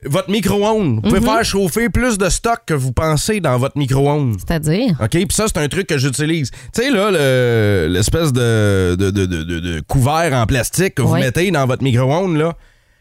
votre 0.05 0.31
micro-ondes. 0.31 0.97
Vous 0.97 1.01
pouvez 1.01 1.21
faire 1.21 1.45
chauffer 1.45 1.89
plus 1.89 2.17
de 2.17 2.29
stock 2.29 2.61
que 2.65 2.75
vous 2.75 2.93
pensez 2.93 3.41
dans 3.41 3.59
votre 3.59 3.77
micro-ondes. 3.77 4.37
C'est-à-dire? 4.39 4.91
OK? 5.03 5.11
Puis 5.11 5.27
ça, 5.33 5.47
c'est 5.49 5.59
un 5.59 5.67
truc 5.69 5.89
que 5.89 5.99
j'utilise. 5.99 6.51
Tu 6.73 6.83
sais, 6.83 6.91
là, 6.91 7.11
le- 7.11 7.89
l'espèce 7.91 8.33
de, 8.33 8.95
de, 8.97 9.11
de, 9.11 9.27
de- 9.27 9.43
de- 9.43 9.59
de 9.61 9.81
couvert 9.81 10.33
en 10.35 10.47
plastique 10.47 10.95
que 10.95 11.03
vous 11.03 11.15
Ouais. 11.15 11.21
mettez 11.21 11.51
dans 11.51 11.67
votre 11.67 11.83
micro-ondes, 11.83 12.37
là, 12.37 12.53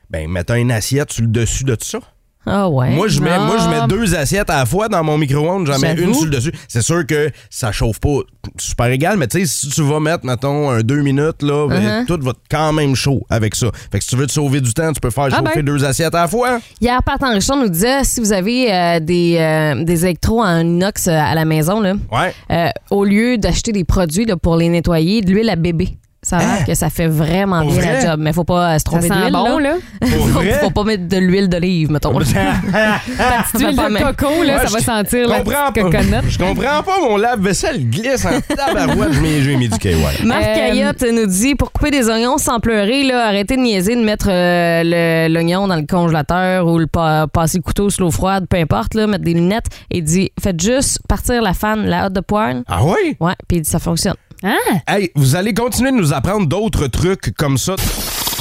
ben, 0.09 0.27
mettez 0.29 0.55
une 0.55 0.71
assiette 0.71 1.11
sur 1.11 1.23
le 1.23 1.27
dessus 1.29 1.63
de 1.65 1.77
ça. 1.79 1.99
Ah 2.45 2.69
ouais. 2.69 2.91
Moi, 2.91 3.07
je 3.07 3.19
mets, 3.21 3.37
moi, 3.39 3.57
je 3.57 3.67
mets 3.69 3.87
deux 3.87 4.15
assiettes 4.15 4.49
à 4.49 4.57
la 4.59 4.65
fois 4.65 4.87
dans 4.87 5.03
mon 5.03 5.17
micro-ondes. 5.17 5.65
J'en 5.67 5.79
mets 5.79 5.93
une 5.93 6.13
sur 6.13 6.25
le 6.25 6.31
dessus. 6.31 6.51
C'est 6.67 6.81
sûr 6.81 7.05
que 7.07 7.29
ça 7.49 7.71
chauffe 7.71 7.99
pas 7.99 8.19
super 8.59 8.85
égal, 8.87 9.17
mais 9.17 9.27
tu 9.27 9.39
sais, 9.39 9.45
si 9.45 9.69
tu 9.69 9.81
vas 9.81 9.99
mettre, 9.99 10.25
mettons, 10.25 10.69
un 10.69 10.81
deux 10.81 11.01
minutes, 11.01 11.41
là, 11.41 11.67
ben, 11.67 11.75
Uh-huh. 11.75 12.05
tout 12.05 12.19
va 12.23 12.33
quand 12.49 12.71
même 12.73 12.95
chaud 12.95 13.21
avec 13.29 13.55
ça. 13.55 13.67
Fait 13.91 13.97
que 13.99 14.03
si 14.03 14.11
tu 14.11 14.15
veux 14.15 14.27
te 14.27 14.31
sauver 14.31 14.61
du 14.61 14.73
temps, 14.73 14.91
tu 14.93 14.99
peux 14.99 15.09
faire 15.09 15.25
Ah 15.31 15.37
chauffer 15.39 15.63
ben. 15.63 15.65
deux 15.65 15.83
assiettes 15.83 16.13
à 16.15 16.21
la 16.21 16.27
fois. 16.27 16.59
Hier, 16.81 17.01
Pat 17.03 17.21
Enrichon 17.23 17.57
nous 17.61 17.69
disait 17.69 18.03
si 18.03 18.19
vous 18.19 18.31
avez 18.31 18.71
euh, 18.73 18.99
des, 18.99 19.37
euh, 19.39 19.83
des 19.83 20.05
électros 20.05 20.41
en 20.43 20.59
inox 20.59 21.07
euh, 21.07 21.11
à 21.11 21.33
la 21.35 21.45
maison, 21.45 21.79
là, 21.79 21.93
Ouais. 22.11 22.33
euh, 22.51 22.69
au 22.91 23.03
lieu 23.05 23.37
d'acheter 23.37 23.71
des 23.71 23.83
produits 23.83 24.25
là, 24.25 24.37
pour 24.37 24.55
les 24.55 24.69
nettoyer, 24.69 25.21
de 25.21 25.31
l'huile 25.31 25.49
à 25.49 25.55
bébé. 25.55 25.97
Ça 26.27 26.37
a 26.37 26.39
l'air 26.39 26.65
que 26.65 26.73
ça 26.73 26.89
fait 26.89 27.05
vraiment 27.07 27.61
Pour 27.61 27.71
bien 27.71 27.81
vrai? 27.81 27.93
la 28.03 28.11
job. 28.11 28.19
Mais 28.19 28.33
faut 28.33 28.43
pas 28.43 28.79
se 28.79 28.83
tromper 28.83 29.09
d'huile. 29.09 29.31
bon, 29.31 29.59
là. 29.59 29.73
Pour 30.01 30.27
faut, 30.29 30.41
faut 30.59 30.69
pas 30.71 30.83
mettre 30.83 31.07
de 31.07 31.17
l'huile 31.17 31.47
d'olive, 31.49 31.91
mettons. 31.91 32.17
Petite 32.19 33.59
huile 33.67 33.75
pas 33.75 33.89
de 33.89 33.97
coco, 34.15 34.43
là, 34.43 34.57
Ouais, 34.57 34.67
ça 34.67 34.73
va 34.73 34.79
sentir 34.79 35.27
la 35.27 35.39
comprends 35.41 35.71
petite 35.71 35.91
pas. 35.91 35.97
coconut. 35.99 36.29
Je 36.29 36.37
comprends 36.39 36.83
pas, 36.83 36.99
mon 37.01 37.17
lave-vaisselle 37.17 37.89
glisse 37.89 38.25
en 38.25 38.39
tabarouette. 38.55 39.13
J'ai 39.43 39.55
mis 39.55 39.69
du 39.69 39.77
KY. 39.77 39.95
Marc 40.25 40.43
Euh, 40.43 40.55
Cayotte 40.55 41.03
nous 41.13 41.25
dit 41.27 41.55
pour 41.55 41.71
couper 41.71 41.91
des 41.91 42.09
oignons 42.09 42.37
sans 42.37 42.59
pleurer, 42.59 43.03
là, 43.03 43.27
arrêtez 43.27 43.55
de 43.55 43.61
niaiser 43.61 43.95
de 43.95 44.03
mettre 44.03 44.27
euh, 44.29 44.81
le- 44.83 45.31
l'oignon 45.33 45.67
dans 45.67 45.75
le 45.75 45.85
congélateur 45.85 46.67
ou 46.67 46.77
le 46.79 46.87
pa- 46.87 47.27
passer 47.31 47.57
le 47.57 47.63
couteau 47.63 47.89
sur 47.89 48.03
l'eau 48.05 48.11
froide, 48.11 48.45
peu 48.49 48.57
importe, 48.57 48.93
là, 48.95 49.07
mettre 49.07 49.23
des 49.23 49.33
lunettes 49.33 49.67
et 49.91 50.01
dit 50.01 50.31
faites 50.41 50.59
juste 50.61 50.99
partir 51.07 51.41
la 51.41 51.53
fan, 51.53 51.85
la 51.85 52.07
hotte 52.07 52.13
de 52.13 52.21
poêle. 52.21 52.63
Ah 52.67 52.79
oui? 52.83 53.15
Ouais, 53.19 53.33
puis 53.47 53.57
il 53.57 53.61
dit 53.61 53.69
ça 53.69 53.79
fonctionne. 53.79 54.15
Ah! 54.43 54.55
Hey, 54.87 55.11
vous 55.15 55.35
allez 55.35 55.53
continuer 55.53 55.91
de 55.91 55.97
nous 55.97 56.13
apprendre 56.13 56.47
d'autres 56.47 56.87
trucs 56.87 57.33
comme 57.35 57.57
ça. 57.57 57.75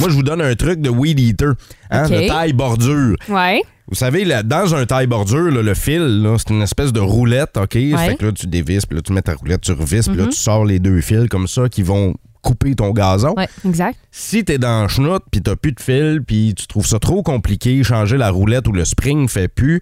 Moi, 0.01 0.09
je 0.09 0.15
vous 0.15 0.23
donne 0.23 0.41
un 0.41 0.55
truc 0.55 0.81
de 0.81 0.91
weed 0.91 1.21
eater, 1.21 1.53
hein, 1.91 2.09
de 2.09 2.29
taille 2.29 2.53
bordure. 2.53 3.17
Ouais. 3.29 3.63
Vous 3.89 3.95
savez, 3.95 4.25
là, 4.25 4.43
dans 4.43 4.75
un 4.75 4.87
taille 4.87 5.07
bordure, 5.07 5.51
là, 5.51 5.63
le 5.63 5.75
fil, 5.75 6.27
c'est 6.39 6.51
une 6.51 6.63
espèce 6.63 6.93
de 6.93 7.01
roulette, 7.01 7.57
OK? 7.57 7.73
Fait 7.73 8.17
que 8.19 8.27
là, 8.27 8.33
tu 8.33 8.47
dévisses, 8.47 8.87
puis 8.87 8.97
là, 8.97 9.03
tu 9.03 9.13
mets 9.13 9.23
ta 9.23 9.35
roulette, 9.35 9.61
tu 9.61 9.73
revisses, 9.73 10.09
puis 10.09 10.17
là, 10.17 10.27
tu 10.27 10.37
sors 10.37 10.65
les 10.65 10.79
deux 10.79 11.01
fils 11.01 11.29
comme 11.29 11.47
ça 11.47 11.69
qui 11.69 11.83
vont 11.83 12.15
couper 12.43 12.75
ton 12.75 12.91
gazon. 12.91 13.35
Ouais. 13.37 13.49
Exact. 13.65 13.97
Si 14.11 14.45
t'es 14.45 14.59
dans 14.59 14.89
chenoute, 14.89 15.23
puis 15.31 15.43
t'as 15.43 15.57
plus 15.57 15.73
de 15.73 15.81
fil, 15.81 16.23
puis 16.27 16.55
tu 16.55 16.67
trouves 16.67 16.87
ça 16.87 16.99
trop 16.99 17.23
compliqué, 17.23 17.83
changer 17.83 18.17
la 18.17 18.31
roulette 18.31 18.69
ou 18.69 18.73
le 18.73 18.85
spring 18.85 19.29
fait 19.29 19.49
plus, 19.49 19.81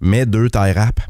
mets 0.00 0.26
deux 0.26 0.50
taille 0.50 0.72
wraps. 0.72 1.02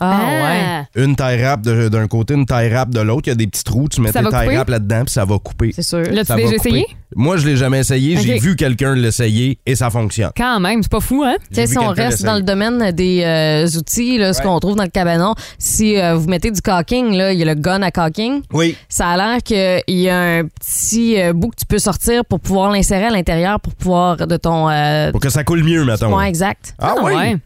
Ah, 0.00 0.86
ouais. 0.94 1.02
Une 1.04 1.14
taille 1.14 1.40
wrap 1.42 1.60
de- 1.62 1.88
d'un 1.88 2.08
côté, 2.08 2.34
une 2.34 2.46
taille 2.46 2.70
wrap 2.70 2.90
de 2.90 3.00
l'autre. 3.00 3.22
Il 3.26 3.30
y 3.30 3.32
a 3.32 3.36
des 3.36 3.46
petits 3.46 3.64
trous, 3.64 3.88
tu 3.88 4.00
mets 4.00 4.10
Ça 4.12 4.20
tes 4.20 4.24
va 4.24 4.30
taille 4.30 4.46
couper? 4.46 4.56
wrap 4.56 4.68
là-dedans, 4.70 5.02
puis 5.04 5.12
ça 5.12 5.24
va 5.24 5.38
couper. 5.38 5.72
C'est 5.74 5.82
sûr. 5.82 6.00
L'as-tu 6.10 6.24
Ça 6.26 6.36
va 6.36 6.42
déjà 6.42 6.56
couper. 6.56 6.68
essayé? 6.70 6.86
Moi, 7.16 7.36
je 7.36 7.46
l'ai 7.46 7.56
jamais 7.56 7.80
essayé. 7.80 8.16
J'ai 8.18 8.36
Ok. 8.36 8.40
vu 8.40 8.56
quelqu'un 8.56 8.94
l'essayer 8.94 9.58
et 9.66 9.74
ça 9.74 9.90
fonctionne. 9.90 10.30
Quand 10.36 10.60
même, 10.60 10.82
c'est 10.82 10.90
pas 10.92 11.00
fou, 11.00 11.22
hein? 11.24 11.34
Tu 11.50 11.56
sais, 11.56 11.66
si 11.66 11.76
on 11.78 11.88
quelqu'un 11.88 12.04
reste 12.04 12.24
dans 12.24 12.36
le 12.36 12.42
domaine 12.42 12.92
des 12.92 13.22
euh, 13.24 13.66
outils, 13.78 14.16
là, 14.16 14.32
ce 14.32 14.38
Ouais. 14.38 14.44
qu'on 14.44 14.58
trouve 14.60 14.76
dans 14.76 14.84
le 14.84 14.88
cabanon, 14.90 15.34
si 15.58 15.98
euh, 16.00 16.14
vous 16.14 16.28
mettez 16.28 16.50
du 16.50 16.60
caulking, 16.62 17.12
là, 17.14 17.32
il 17.32 17.38
y 17.38 17.42
a 17.42 17.46
le 17.46 17.60
gun 17.60 17.82
à 17.82 17.90
caulking. 17.90 18.42
Oui. 18.52 18.76
Ça 18.88 19.08
a 19.08 19.16
l'air 19.16 19.42
qu'il 19.42 19.82
y 20.00 20.08
a 20.08 20.18
un 20.18 20.44
petit 20.44 21.20
euh, 21.20 21.32
bout 21.32 21.48
que 21.50 21.56
tu 21.56 21.66
peux 21.66 21.78
sortir 21.78 22.24
pour 22.24 22.38
pouvoir 22.40 22.70
l'insérer 22.70 23.06
à 23.06 23.10
l'intérieur 23.10 23.60
pour 23.60 23.74
pouvoir 23.74 24.16
de 24.26 24.36
ton. 24.36 24.68
Euh, 24.70 25.10
Pour 25.10 25.20
que 25.20 25.30
ça 25.30 25.42
coule 25.44 25.64
mieux, 25.64 25.84
mettons. 25.84 26.10
point 26.10 26.24
exact. 26.26 26.74
Ah, 26.78 26.94
oui? 27.02 27.12
ouais. 27.14 27.36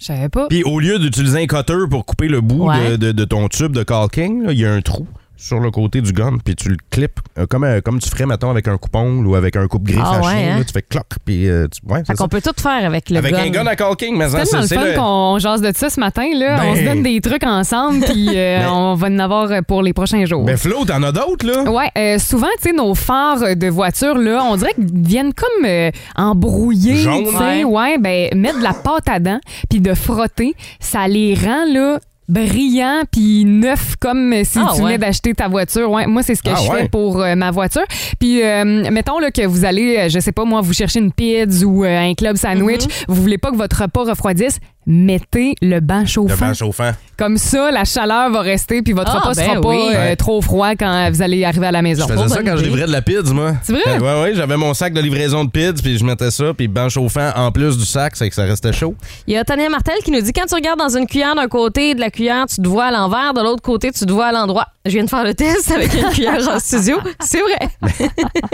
Je 0.00 0.06
savais 0.06 0.28
pas. 0.30 0.46
Puis 0.48 0.62
au 0.64 0.80
lieu 0.80 0.98
d'utiliser 0.98 1.42
un 1.42 1.46
cutter 1.46 1.74
pour 1.90 2.06
couper 2.06 2.26
le 2.28 2.40
bout 2.40 2.66
Ouais. 2.68 2.92
de, 2.92 2.96
de- 2.96 3.12
de 3.12 3.24
ton 3.24 3.48
tube 3.48 3.72
de 3.72 3.82
caulking, 3.82 4.46
il 4.50 4.58
y 4.58 4.64
a 4.64 4.72
un 4.72 4.80
trou 4.80 5.06
sur 5.40 5.58
le 5.58 5.70
côté 5.70 6.02
du 6.02 6.12
gun, 6.12 6.36
puis 6.44 6.54
tu 6.54 6.68
le 6.68 6.76
clips 6.90 7.18
euh, 7.38 7.46
comme, 7.46 7.64
euh, 7.64 7.80
comme 7.80 7.98
tu 7.98 8.10
ferais, 8.10 8.26
mettons, 8.26 8.50
avec 8.50 8.68
un 8.68 8.76
coupon 8.76 9.24
ou 9.24 9.34
avec 9.34 9.56
un 9.56 9.66
coupe-griffe 9.66 10.02
Ah 10.04 10.16
à 10.16 10.20
ouais, 10.20 10.32
chien. 10.38 10.52
hein? 10.54 10.58
là, 10.58 10.64
tu 10.64 10.72
fais 10.72 10.82
cloc, 10.82 11.06
puis 11.24 11.48
euh, 11.48 11.66
tu... 11.68 11.80
Ouais, 11.90 12.00
Fait 12.00 12.08
ça. 12.08 12.14
qu'on 12.14 12.28
peut 12.28 12.42
tout 12.42 12.52
faire 12.60 12.84
avec 12.84 13.08
le 13.08 13.16
Avec 13.16 13.32
gun. 13.32 13.38
un 13.44 13.48
gun 13.48 13.66
à 13.66 13.74
caulking, 13.74 14.16
mais 14.18 14.28
C'est 14.28 14.44
tellement 14.44 14.84
le 14.84 14.92
fun 14.92 15.00
qu'on 15.00 15.38
jase 15.38 15.62
de 15.62 15.72
ça 15.74 15.88
ce 15.88 15.98
matin. 15.98 16.26
Là. 16.34 16.58
Ben- 16.58 16.66
On 16.68 16.76
se 16.76 16.82
donne 16.84 17.02
des 17.02 17.20
trucs 17.22 17.44
ensemble, 17.44 18.04
puis 18.04 18.28
euh, 18.36 18.58
Ben- 18.60 18.68
on 18.70 18.94
va 18.96 19.08
en 19.08 19.18
avoir 19.18 19.48
pour 19.66 19.82
les 19.82 19.94
prochains 19.94 20.26
jours. 20.26 20.44
Mais 20.44 20.58
Flo, 20.58 20.84
t'en 20.84 21.02
as 21.02 21.12
d'autres, 21.12 21.46
là? 21.46 21.70
Ouais, 21.70 21.90
euh, 21.96 22.18
souvent, 22.18 22.46
tu 22.62 22.68
sais, 22.68 22.72
nos 22.74 22.94
phares 22.94 23.56
de 23.56 23.66
voiture, 23.68 24.18
là, 24.18 24.42
on 24.44 24.56
dirait 24.56 24.74
qu'ils 24.74 24.90
viennent 24.92 25.32
comme 25.32 25.64
euh, 25.64 25.90
embrouillés. 26.16 26.96
Jaune. 26.96 27.24
tu 27.30 27.36
sais. 27.38 27.64
Ouais, 27.64 27.96
ben, 27.98 28.28
mettre 28.36 28.58
de 28.58 28.62
la 28.64 28.74
pâte 28.74 29.08
à 29.08 29.18
dents, 29.18 29.40
puis 29.70 29.80
de 29.80 29.94
frotter, 29.94 30.54
ça 30.80 31.08
les 31.08 31.34
rend, 31.34 31.64
là, 31.72 31.98
brillants 32.30 33.02
puis 33.10 33.44
neufs 33.44 33.96
comme 34.00 34.32
si 34.44 34.58
Ah, 34.58 34.68
tu 34.74 34.78
venais 34.82 34.92
ouais. 34.92 34.98
d'acheter 34.98 35.34
ta 35.34 35.48
voiture. 35.48 35.90
Ouais, 35.90 36.06
moi 36.06 36.22
c'est 36.22 36.34
ce 36.34 36.42
que 36.42 36.50
Ah, 36.50 36.58
je 36.64 36.70
ouais. 36.70 36.82
fais 36.82 36.88
pour 36.88 37.20
euh, 37.20 37.34
ma 37.34 37.50
voiture. 37.50 37.84
Puis 38.18 38.42
euh, 38.42 38.90
mettons 38.90 39.18
là 39.18 39.30
que 39.30 39.44
vous 39.46 39.64
allez 39.64 39.96
euh, 39.98 40.08
je 40.08 40.20
sais 40.20 40.32
pas 40.32 40.44
moi 40.44 40.60
vous 40.60 40.72
cherchez 40.72 41.00
une 41.00 41.12
pizza 41.12 41.66
ou 41.66 41.84
euh, 41.84 42.10
un 42.10 42.14
club 42.14 42.36
sandwich, 42.36 42.80
Mm-hmm. 42.82 43.04
vous 43.08 43.22
voulez 43.22 43.38
pas 43.38 43.50
que 43.50 43.56
votre 43.56 43.82
repas 43.82 44.04
refroidisse, 44.04 44.58
mettez 44.86 45.54
le 45.62 45.80
banc 45.80 46.00
Le 46.00 46.06
chauffant. 46.06 46.46
vent 46.46 46.54
chauffant. 46.54 46.90
Comme 47.18 47.36
ça 47.36 47.70
la 47.70 47.84
chaleur 47.84 48.30
va 48.30 48.40
rester 48.40 48.80
puis 48.82 48.92
votre 48.94 49.12
Ah, 49.14 49.18
repas 49.20 49.34
ben 49.34 49.44
sera 49.50 49.60
pas 49.60 49.68
oui. 49.68 49.76
euh, 49.94 49.98
Ouais. 50.00 50.16
trop 50.16 50.40
froid 50.40 50.70
quand 50.74 51.10
vous 51.12 51.20
allez 51.22 51.44
arriver 51.44 51.66
à 51.66 51.72
la 51.72 51.82
maison. 51.82 52.06
Je 52.08 52.14
faisais 52.14 52.28
ça 52.28 52.42
quand 52.42 52.56
je 52.56 52.64
livrais 52.64 52.86
de 52.86 52.92
la 52.92 53.02
pizza, 53.02 53.32
moi. 53.34 53.52
C'est 53.62 53.72
vrai? 53.74 53.82
Euh, 53.88 53.98
ouais, 53.98 54.22
ouais, 54.22 54.34
j'avais 54.34 54.56
mon 54.56 54.72
sac 54.74 54.94
de 54.94 55.00
livraison 55.00 55.44
de 55.44 55.50
pizza, 55.50 55.82
puis 55.82 55.98
je 55.98 56.04
mettais 56.04 56.30
ça, 56.30 56.54
puis 56.56 56.66
banc 56.66 56.88
chauffant 56.88 57.30
en 57.36 57.52
plus 57.52 57.76
du 57.76 57.84
sac, 57.84 58.16
c'est 58.16 58.28
que 58.28 58.34
ça 58.34 58.44
restait 58.44 58.72
chaud. 58.72 58.94
Il 59.26 59.34
y 59.34 59.36
a 59.36 59.44
Tania 59.44 59.68
Martel 59.68 59.96
qui 60.02 60.10
nous 60.10 60.20
dit 60.22 60.32
quand 60.32 60.46
tu 60.46 60.54
regardes 60.54 60.78
dans 60.78 60.96
une 60.96 61.06
cuillère 61.06 61.34
d'un 61.34 61.48
côté 61.48 61.94
de 61.94 62.00
la 62.00 62.10
cuillère, 62.10 62.46
tu 62.46 62.56
te 62.62 62.66
vois 62.68 62.86
à 62.86 62.90
l'envers, 62.90 63.34
de 63.34 63.42
l'autre 63.42 63.62
côté, 63.62 63.92
tu 63.92 64.06
te 64.06 64.12
vois 64.12 64.26
à 64.28 64.32
l'endroit. 64.32 64.66
Je 64.86 64.92
viens 64.92 65.04
de 65.04 65.10
faire 65.10 65.24
le 65.24 65.34
test 65.34 65.70
avec 65.70 65.92
une 65.92 66.08
cuillère 66.08 66.48
en 66.48 66.58
studio. 66.58 66.96
C'est 67.20 67.40
vrai. 67.40 67.68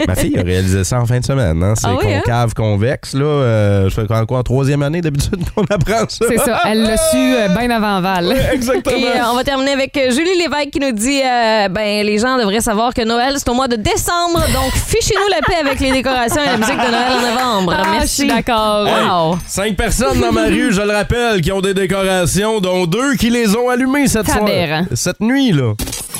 Ma 0.05 0.15
fille 0.15 0.37
a 0.37 0.41
réalisé 0.41 0.83
ça 0.83 0.99
en 0.99 1.05
fin 1.05 1.19
de 1.21 1.25
semaine. 1.25 1.63
Hein? 1.63 1.73
C'est 1.77 1.87
Ah 1.87 1.95
oui, 1.97 2.13
hein? 2.13 2.19
concave, 2.25 2.53
convexe. 2.53 3.13
Là, 3.13 3.23
euh, 3.23 3.89
je 3.89 3.93
fais 3.95 4.05
quoi, 4.05 4.25
quoi, 4.25 4.39
en 4.39 4.43
troisième 4.43 4.83
année 4.83 4.99
d'habitude 4.99 5.39
qu'on 5.55 5.63
apprend 5.69 6.03
ça? 6.09 6.16
C'est 6.19 6.37
ça, 6.37 6.61
elle 6.65 6.83
l'a 6.83 6.97
su 6.97 7.17
euh, 7.17 7.47
bien 7.49 7.69
avant 7.69 8.01
Val. 8.01 8.35
Exactement. 8.53 8.97
Et 8.97 9.05
euh, 9.07 9.23
on 9.31 9.35
va 9.35 9.43
terminer 9.43 9.71
avec 9.71 9.95
euh, 9.97 10.11
Julie 10.11 10.37
Lévesque 10.37 10.71
qui 10.71 10.79
nous 10.79 10.91
dit 10.91 11.21
euh, 11.23 11.67
ben 11.69 12.05
les 12.05 12.17
gens 12.17 12.37
devraient 12.37 12.61
savoir 12.61 12.93
que 12.93 13.03
Noël 13.03 13.35
c'est 13.37 13.49
au 13.49 13.53
mois 13.53 13.67
de 13.67 13.75
décembre, 13.75 14.39
donc 14.53 14.71
fichez-nous 14.87 15.29
la 15.29 15.41
paix 15.45 15.59
avec 15.61 15.79
les 15.79 15.91
décorations 15.91 16.41
et 16.41 16.47
la 16.47 16.57
musique 16.57 16.77
de 16.77 16.91
Noël 16.91 17.11
en 17.11 17.21
novembre. 17.55 17.75
Ah, 17.77 17.87
Merci. 17.91 18.27
d'accord. 18.27 18.87
Wow. 18.87 19.37
Cinq 19.47 19.75
personnes 19.75 20.19
dans 20.19 20.31
ma 20.31 20.43
rue, 20.47 20.71
je 20.73 20.81
le 20.81 20.91
rappelle, 20.91 21.41
qui 21.41 21.51
ont 21.51 21.61
des 21.61 21.73
décorations, 21.73 22.59
dont 22.59 22.85
deux 22.85 23.15
qui 23.15 23.29
les 23.29 23.55
ont 23.55 23.69
allumées 23.69 24.07
cette, 24.07 24.27
soirée- 24.27 24.63
Aberrant. 24.63 24.85
cette 24.95 25.19
nuit. 25.21 25.51
là. 25.51 25.73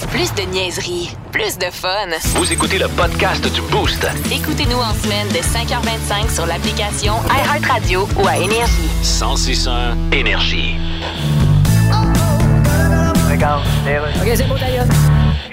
Plus 0.06 0.34
de 0.36 0.44
niaiserie, 0.52 1.10
plus 1.32 1.58
de 1.58 1.66
fun. 1.66 2.08
Vous 2.36 2.52
écoutez 2.54 2.78
le 2.78 2.88
podcast 2.88 3.44
du 3.54 3.62
Boost. 3.72 4.08
Écoutez-nous 4.32 4.78
en 4.78 4.94
semaine 4.94 5.28
de 5.30 5.40
5h25 5.42 6.34
sur 6.34 6.46
l'application 6.46 7.14
iHeartRadio 7.30 8.08
ou 8.22 8.28
à 8.28 8.38
Énergie. 8.38 8.90
1061 9.02 9.98
Énergie. 10.14 10.76
OK, 13.38 14.32
c'est 14.36 14.48
beau, 14.48 14.56
d'ailleurs. 14.58 14.86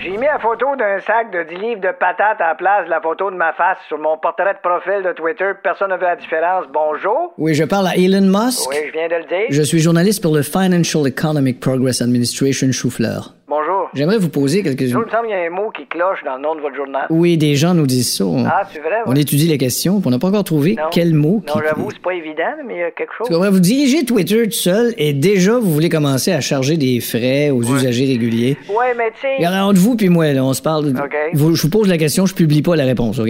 J'ai 0.03 0.11
mis 0.11 0.27
la 0.27 0.39
photo 0.39 0.67
d'un 0.79 1.01
sac 1.01 1.31
de 1.33 1.43
10 1.49 1.55
livres 1.61 1.81
de 1.81 1.93
patates 1.99 2.41
à 2.41 2.49
la 2.49 2.55
place 2.55 2.85
de 2.87 2.91
la 2.91 3.01
photo 3.01 3.31
de 3.31 3.37
ma 3.37 3.53
face 3.53 3.79
sur 3.89 3.99
mon 3.99 4.17
portrait 4.19 4.55
de 4.55 4.59
profil 4.63 5.03
de 5.05 5.13
Twitter. 5.13 5.53
Personne 5.63 5.89
n'a 5.89 5.97
vu 5.97 6.05
la 6.05 6.17
différence. 6.17 6.65
Bonjour. 6.73 7.33
Oui, 7.39 7.55
je 7.55 7.65
parle 7.65 7.89
à 7.89 7.97
Elon 7.97 8.21
Musk. 8.23 8.69
Oui, 8.71 8.77
je 8.87 8.93
viens 8.93 9.09
de 9.09 9.15
le 9.17 9.25
dire. 9.29 9.47
Je 9.51 9.63
suis 9.63 9.81
journaliste 9.81 10.23
pour 10.23 10.35
le 10.35 10.43
Financial 10.43 11.07
Economic 11.07 11.61
Progress 11.61 12.01
Administration 12.03 12.71
Choufleur. 12.73 13.35
Bonjour. 13.47 13.91
J'aimerais 13.93 14.17
vous 14.17 14.31
poser 14.31 14.63
quelques... 14.63 14.81
Il 14.81 14.97
me 14.97 15.05
semble 15.11 15.27
qu'il 15.27 15.31
y 15.31 15.39
a 15.39 15.43
un 15.47 15.51
mot 15.51 15.71
qui 15.71 15.87
cloche 15.87 16.25
dans 16.25 16.37
le 16.37 16.43
nom 16.43 16.55
de 16.55 16.63
votre 16.63 16.75
journal. 16.75 17.07
Oui, 17.11 17.37
des 17.37 17.57
gens 17.57 17.75
nous 17.75 17.87
disent 17.87 18.17
ça. 18.17 18.25
On, 18.25 18.47
Ah, 18.47 18.63
c'est 18.73 18.81
vrai? 18.81 18.97
on 19.05 19.13
ouais. 19.13 19.21
étudie 19.21 19.47
les 19.49 19.59
questions, 19.59 19.99
puis 20.01 20.09
on 20.09 20.11
n'a 20.11 20.19
pas 20.19 20.29
encore 20.29 20.45
trouvé 20.45 20.77
Non. 20.77 20.85
quel 20.91 21.13
mot 21.13 21.43
Non, 21.47 21.53
qui... 21.53 21.59
j'avoue, 21.63 21.91
c'est 21.91 22.01
pas 22.01 22.15
évident, 22.15 22.55
mais 22.67 22.75
il 22.77 22.79
y 22.79 22.83
a 22.83 22.91
quelque 22.91 23.13
chose. 23.19 23.29
Vous 23.31 23.61
dirigez 23.61 24.05
Twitter 24.07 24.45
tout 24.45 24.51
seul 24.53 24.95
et 24.97 25.13
déjà 25.13 25.59
vous 25.59 25.71
voulez 25.71 25.91
commencer 25.91 26.33
à 26.33 26.41
charger 26.41 26.79
des 26.79 27.01
frais 27.01 27.51
aux 27.51 27.63
usagers 27.63 28.07
réguliers. 28.07 28.57
Ouais, 28.71 28.95
mais 28.97 29.11
tu 29.11 29.21
sais, 29.21 29.37
Regardez, 29.37 29.59
entre 29.59 29.79
vous 29.81 29.95
puis 29.97 30.09
moi, 30.09 30.33
là, 30.33 30.43
on 30.43 30.55
se 30.55 30.63
parle. 30.63 30.93
de- 30.93 30.99
OK. 30.99 31.15
Vous- 31.35 31.55
je 31.55 31.63
vous 31.63 31.71
pose 31.71 31.87
la 31.89 31.99
question, 31.99 32.25
je 32.25 32.35
publie 32.35 32.63
pas 32.63 32.77
la 32.77 32.85
réponse, 32.87 33.19
OK? 33.19 33.29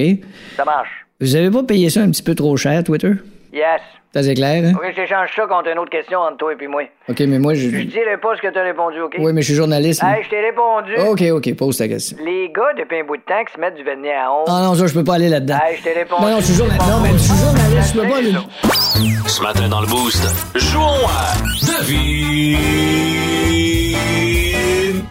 ça 0.57 0.65
marche. 0.65 0.91
Vous 1.21 1.35
avez 1.35 1.51
pas 1.51 1.65
payé 1.65 1.91
ça 1.91 2.01
un 2.03 2.11
petit 2.11 2.23
peu 2.23 2.37
trop 2.37 2.57
cher, 2.57 2.85
Twitter? 2.85 3.13
Yes. 3.53 3.81
Ça, 4.15 4.23
c'est 4.23 4.35
clair, 4.35 4.63
hein? 4.65 4.75
OK, 4.77 4.85
je 4.91 4.95
t'échange 4.95 5.35
ça 5.35 5.45
contre 5.49 5.69
une 5.73 5.79
autre 5.81 5.91
question 5.91 6.21
entre 6.21 6.37
toi 6.37 6.53
et 6.53 6.55
puis 6.55 6.69
moi. 6.69 6.85
OK, 7.09 7.19
mais 7.27 7.41
moi, 7.41 7.55
je... 7.55 7.69
Je 7.69 7.83
dirai 7.83 8.17
pas 8.23 8.37
ce 8.37 8.43
que 8.43 8.47
t'as 8.47 8.63
répondu, 8.63 9.01
OK? 9.01 9.17
Oui, 9.19 9.33
mais 9.33 9.41
je 9.41 9.47
suis 9.47 9.57
journaliste. 9.57 10.05
Hey, 10.05 10.23
je 10.23 10.31
t'ai 10.31 10.41
répondu. 10.41 10.95
OK, 11.09 11.21
OK, 11.33 11.57
pose 11.57 11.79
ta 11.79 11.89
question. 11.89 12.17
Les 12.25 12.49
gars, 12.55 12.73
depuis 12.79 13.01
un 13.01 13.05
bout 13.05 13.17
de 13.17 13.23
temps, 13.23 13.45
qui 13.45 13.53
se 13.53 13.59
mettent 13.59 13.75
du 13.75 13.83
vernis 13.83 14.13
à 14.13 14.31
ongles. 14.31 14.45
Ah 14.47 14.63
non, 14.63 14.75
ça, 14.75 14.87
je 14.87 14.95
peux 14.95 15.03
pas 15.03 15.15
aller 15.15 15.29
là-dedans. 15.29 15.59
Hey, 15.67 15.79
je 15.79 15.83
t'ai 15.83 15.95
répondu. 15.95 16.23
Non, 16.23 16.31
non, 16.31 16.37
je 16.37 16.45
suis 16.45 16.55
journaliste. 16.55 16.89
Non, 16.89 17.01
mais 17.03 17.11
je 17.11 17.19
suis 17.19 17.35
journaliste, 17.35 17.93
je 17.93 18.01
peux 18.01 18.07
pas 18.07 18.19
aller... 18.19 18.33
Ce 19.27 19.43
matin 19.43 19.69
dans 19.69 19.81
le 19.81 19.89
Boost, 19.89 20.25
jouons 20.55 21.09
à 21.09 21.35
Devine. 21.67 22.59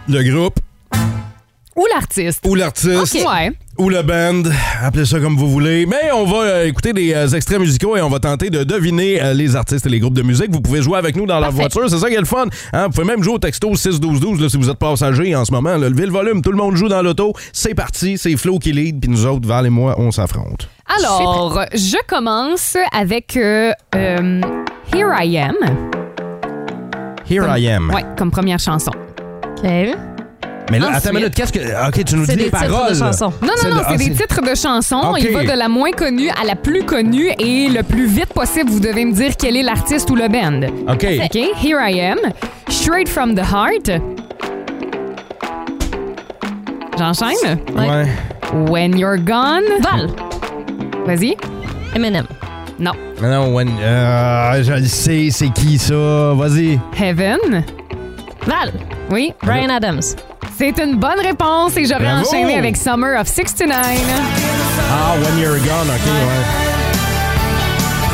Le 0.08 0.22
groupe 0.32 0.54
Ou 1.76 1.86
l'artiste. 1.92 2.46
ou 2.46 2.54
l'artiste 2.54 3.14
Ouais. 3.26 3.50
ou 3.78 3.88
le 3.88 4.02
band, 4.02 4.42
appelez 4.80 5.04
ça 5.04 5.18
comme 5.18 5.36
vous 5.36 5.50
voulez. 5.50 5.86
Mais 5.86 6.12
on 6.14 6.24
va 6.24 6.36
euh, 6.42 6.66
écouter 6.66 6.92
des 6.92 7.12
euh, 7.12 7.26
extraits 7.28 7.58
musicaux 7.58 7.96
et 7.96 8.02
on 8.02 8.08
va 8.08 8.20
tenter 8.20 8.48
de 8.50 8.62
deviner 8.62 9.20
euh, 9.20 9.34
les 9.34 9.56
artistes 9.56 9.84
et 9.86 9.88
les 9.88 9.98
groupes 9.98 10.14
de 10.14 10.22
musique. 10.22 10.52
Vous 10.52 10.60
pouvez 10.60 10.82
jouer 10.82 10.98
avec 10.98 11.16
nous 11.16 11.26
dans 11.26 11.40
la 11.40 11.50
voiture, 11.50 11.90
c'est 11.90 11.98
ça 11.98 12.08
qui 12.08 12.14
est 12.14 12.20
le 12.20 12.24
fun. 12.26 12.46
Hein? 12.72 12.84
Vous 12.86 12.90
pouvez 12.90 13.06
même 13.06 13.24
jouer 13.24 13.34
au 13.34 13.38
texto 13.38 13.72
6-12-12 13.74 14.40
là, 14.40 14.48
si 14.48 14.56
vous 14.56 14.70
êtes 14.70 14.78
passager 14.78 15.34
en 15.34 15.44
ce 15.44 15.50
moment. 15.52 15.76
là. 15.76 15.88
Levez 15.88 16.06
le 16.06 16.12
volume, 16.12 16.42
tout 16.42 16.52
le 16.52 16.56
monde 16.56 16.76
joue 16.76 16.88
dans 16.88 17.02
l'auto. 17.02 17.32
C'est 17.52 17.74
parti, 17.74 18.18
c'est 18.18 18.36
Flo 18.36 18.58
qui 18.60 18.72
lead, 18.72 19.00
puis 19.00 19.10
nous 19.10 19.26
autres, 19.26 19.48
Val 19.48 19.66
et 19.66 19.70
moi, 19.70 19.96
on 19.98 20.12
s'affronte. 20.12 20.68
Alors, 20.98 21.64
je 21.72 21.96
commence 22.06 22.76
avec 22.92 23.36
euh, 23.36 23.72
euh, 23.96 24.40
Here 24.94 25.10
I 25.20 25.38
Am. 25.38 25.54
Here 27.28 27.46
I 27.48 27.68
am. 27.68 27.90
Ouais, 27.92 28.04
comme 28.16 28.30
première 28.30 28.58
chanson. 28.60 28.92
OK. 29.58 30.13
Mais 30.70 30.78
là, 30.78 30.86
Ensuite. 30.86 30.98
attends 30.98 31.10
une 31.10 31.16
minute, 31.18 31.34
qu'est-ce 31.34 31.52
que. 31.52 31.88
Ok, 31.88 32.04
tu 32.04 32.16
nous 32.16 32.24
C'est 32.24 32.32
dis 32.32 32.38
des 32.38 32.44
les 32.44 32.50
titres 32.50 32.66
paroles. 32.68 32.92
de 32.92 32.98
chansons. 32.98 33.32
Non, 33.42 33.48
C'est 33.56 33.68
non, 33.68 33.76
non, 33.76 33.82
c'est 33.86 33.94
ah, 33.94 33.96
des 33.98 34.10
titres 34.12 34.40
de 34.42 34.54
chansons. 34.54 35.10
Ok. 35.10 35.18
Il 35.20 35.30
va 35.32 35.44
de 35.44 35.58
la 35.58 35.68
moins 35.68 35.90
connue 35.92 36.30
à 36.30 36.44
la 36.46 36.56
plus 36.56 36.84
connue 36.84 37.28
et 37.38 37.68
le 37.68 37.82
plus 37.82 38.06
vite 38.06 38.32
possible, 38.32 38.70
vous 38.70 38.80
devez 38.80 39.04
me 39.04 39.12
dire 39.12 39.32
quel 39.36 39.56
est 39.56 39.62
l'artiste 39.62 40.08
ou 40.10 40.16
le 40.16 40.28
band. 40.28 40.62
OK. 40.92 41.04
OK, 41.24 41.34
Here 41.62 41.78
I 41.86 42.00
Am, 42.00 42.18
Straight 42.70 43.08
from 43.08 43.34
the 43.34 43.40
Heart. 43.42 43.90
J'enchaîne? 46.98 47.58
Ouais. 47.76 48.06
When 48.70 48.96
You're 48.96 49.18
Gone. 49.18 49.64
Val. 49.80 50.08
Vas-y. 51.06 51.36
Eminem. 51.94 52.24
Non. 52.78 52.92
Non, 53.20 53.28
non, 53.28 53.52
when- 53.54 53.68
euh, 53.80 54.62
je 54.62 54.72
le 54.72 54.84
sais, 54.86 55.28
c'est 55.30 55.50
qui 55.50 55.78
ça? 55.78 56.32
Vas-y. 56.34 56.78
Heaven. 56.98 57.64
Val. 58.46 58.72
Oui. 59.10 59.32
Brian 59.42 59.68
Adams. 59.70 60.00
C'est 60.56 60.78
une 60.78 60.96
bonne 60.96 61.18
réponse 61.20 61.76
et 61.76 61.84
j'aurais 61.84 62.04
Bravo! 62.04 62.28
enchaîné 62.28 62.56
avec 62.56 62.76
Summer 62.76 63.20
of 63.20 63.26
69. 63.28 63.76
Ah, 63.76 65.14
When 65.16 65.38
You're 65.38 65.58
Gone, 65.58 65.88
OK, 65.88 66.06
ouais. 66.06 66.44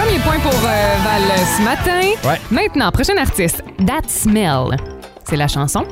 Premier 0.02 0.18
point 0.20 0.38
pour 0.40 0.54
euh, 0.54 0.96
Val 1.04 1.22
euh, 1.22 1.36
ce 1.58 1.62
matin. 1.62 2.00
Ouais. 2.24 2.40
Maintenant, 2.50 2.90
prochain 2.90 3.16
artiste. 3.18 3.62
That 3.86 4.08
Smell. 4.08 4.76
C'est 5.28 5.36
la 5.36 5.48
chanson. 5.48 5.84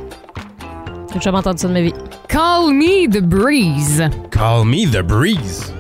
J'ai 1.13 1.21
jamais 1.21 1.39
entendu 1.39 1.59
ça 1.61 1.69
de 1.69 1.73
ma 1.75 1.83
vie. 1.83 1.93
Call 2.29 2.73
Me 2.73 3.07
the 3.11 3.21
Breeze. 3.23 4.03
Call 4.31 4.65
Me 4.65 4.91
The 4.91 5.03
Breeze. 5.03 5.73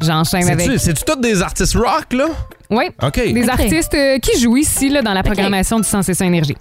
J'enchaîne 0.00 0.48
avec. 0.48 0.66
C'est-tu 0.66 0.78
c'est-tu 0.78 1.04
tous 1.04 1.20
des 1.20 1.42
artistes 1.42 1.74
rock, 1.74 2.12
là? 2.12 2.26
Oui. 2.70 2.84
OK. 3.02 3.32
Des 3.32 3.48
artistes 3.48 3.94
euh, 3.94 4.18
qui 4.18 4.40
jouent 4.40 4.56
ici 4.58 4.88
là, 4.88 5.02
dans 5.02 5.12
la 5.14 5.22
programmation 5.22 5.78
du 5.78 5.86
106 5.88 6.20
Énergie. 6.22 6.56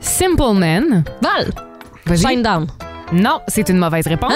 Simple 0.00 0.54
Man. 0.54 1.04
Val. 1.22 1.50
Vas-y. 2.06 2.18
Shine 2.26 2.42
Down. 2.42 2.66
Non, 3.12 3.40
c'est 3.48 3.68
une 3.68 3.78
mauvaise 3.78 4.06
réponse. 4.06 4.32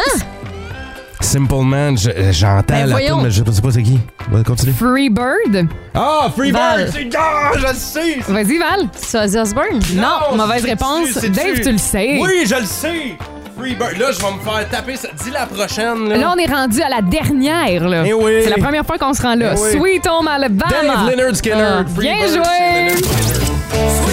Simple 1.21 1.63
Man, 1.63 1.97
je- 1.97 2.11
j'entends 2.33 2.75
Ben, 2.75 2.87
la 2.87 2.93
voyons. 2.95 3.21
mais 3.21 3.31
je 3.31 3.45
sais 3.45 3.63
pas 3.63 3.71
c'est 3.71 3.83
qui. 3.83 3.99
Va 4.31 4.43
continuer. 4.43 4.73
Free 4.73 5.09
Bird. 5.09 5.69
Ah, 5.95 6.29
Freebird! 6.35 6.55
Val. 6.55 6.91
C'est 6.93 7.09
ah, 7.17 7.51
je 7.57 7.67
le 7.67 7.75
sais! 7.75 8.19
Vas-y, 8.29 8.59
Val. 8.59 8.89
C'est 8.97 9.19
Ozzy 9.25 9.39
Osbourne. 9.39 9.79
Non, 9.95 10.37
mauvaise 10.37 10.65
réponse. 10.65 11.15
Dave, 11.19 11.61
tu 11.63 11.73
le 11.73 11.79
sais. 11.79 12.19
Oui, 12.21 12.45
je 12.47 12.55
le 12.57 12.65
sais! 12.67 13.17
Freebird. 13.57 13.99
Là, 13.99 14.07
je 14.11 14.19
vais 14.21 14.33
me 14.33 14.41
faire 14.41 14.69
taper 14.69 14.97
ça. 14.97 15.09
Dis 15.23 15.31
la 15.31 15.47
prochaine, 15.47 16.09
là. 16.09 16.17
Là, 16.17 16.33
on 16.35 16.39
est 16.39 16.53
rendu 16.53 16.83
à 16.83 16.89
la 16.89 17.03
dernière. 17.03 17.87
là. 17.89 18.03
Eh 18.05 18.13
oui. 18.15 18.41
C'est 18.43 18.51
la 18.51 18.57
première 18.57 18.85
fois 18.85 18.99
qu'on 18.99 19.13
se 19.15 19.23
rend 19.23 19.35
là. 19.37 19.55
Eh 19.57 19.61
oui. 19.61 19.71
Sweet 20.01 20.09
Home 20.09 20.27
Alabama. 20.27 20.71
Dave 20.71 21.11
Leonard 21.17 21.37
Skinner. 21.37 21.55
Ah, 21.81 21.85
Freebird, 21.95 22.01
bien 22.01 22.15
c'est 22.23 22.29
joué. 22.35 22.43
Leonard 22.43 22.99
Skinner. 22.99 24.12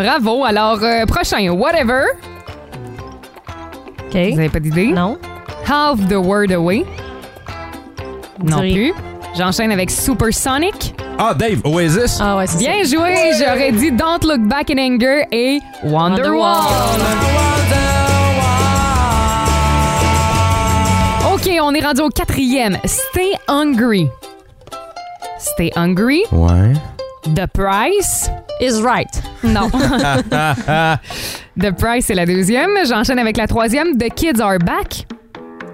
Bravo. 0.00 0.44
Alors, 0.44 0.82
euh, 0.82 1.04
prochain, 1.04 1.50
Whatever. 1.50 2.04
OK. 4.06 4.14
Vous 4.14 4.38
avez 4.38 4.48
pas 4.48 4.58
d'idée? 4.58 4.86
Non. 4.92 5.18
Half 5.68 6.08
the 6.08 6.14
Word 6.14 6.50
Away. 6.52 6.86
Non 8.42 8.60
plus. 8.60 8.94
J'enchaîne 9.36 9.70
avec 9.70 9.90
Supersonic. 9.90 10.94
Ah, 11.18 11.34
Dave, 11.34 11.60
Oasis. 11.64 12.18
Ah 12.18 12.38
ouais, 12.38 12.46
c'est 12.46 12.54
ça. 12.54 12.58
Bien 12.58 12.82
joué. 12.84 13.14
J'aurais 13.38 13.72
dit 13.72 13.92
Don't 13.92 14.26
Look 14.26 14.40
Back 14.48 14.70
in 14.70 14.78
Anger 14.78 15.26
et 15.30 15.60
Wonderwall. 15.84 16.64
OK, 21.34 21.50
on 21.62 21.74
est 21.74 21.84
rendu 21.84 22.00
au 22.00 22.08
quatrième. 22.08 22.78
Stay 22.86 23.32
Hungry. 23.48 24.08
Stay 25.38 25.70
Hungry. 25.76 26.22
Ouais. 26.32 26.72
The 27.22 27.46
Price. 27.52 28.30
Is 28.60 28.82
right. 28.82 29.08
Non. 29.42 29.70
The 31.58 31.70
Price, 31.76 32.06
c'est 32.06 32.14
la 32.14 32.26
deuxième. 32.26 32.70
J'enchaîne 32.86 33.18
avec 33.18 33.36
la 33.36 33.46
troisième. 33.46 33.96
The 33.96 34.08
Kids 34.14 34.40
Are 34.40 34.58
Back. 34.58 35.06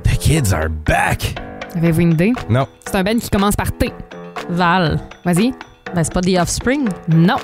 The 0.05 0.19
kids 0.19 0.53
are 0.53 0.69
back. 0.69 1.37
Avez-vous 1.77 2.01
une 2.01 2.13
idée? 2.13 2.33
Non. 2.49 2.67
C'est 2.85 2.97
un 2.97 3.05
band 3.05 3.19
qui 3.19 3.31
commence 3.31 3.55
par 3.55 3.71
T. 3.73 3.93
Val. 4.49 4.99
Vas-y. 5.25 5.53
Ben, 5.95 6.03
c'est 6.03 6.13
pas 6.13 6.21
The 6.21 6.39
Offspring. 6.41 6.89
Non. 7.09 7.37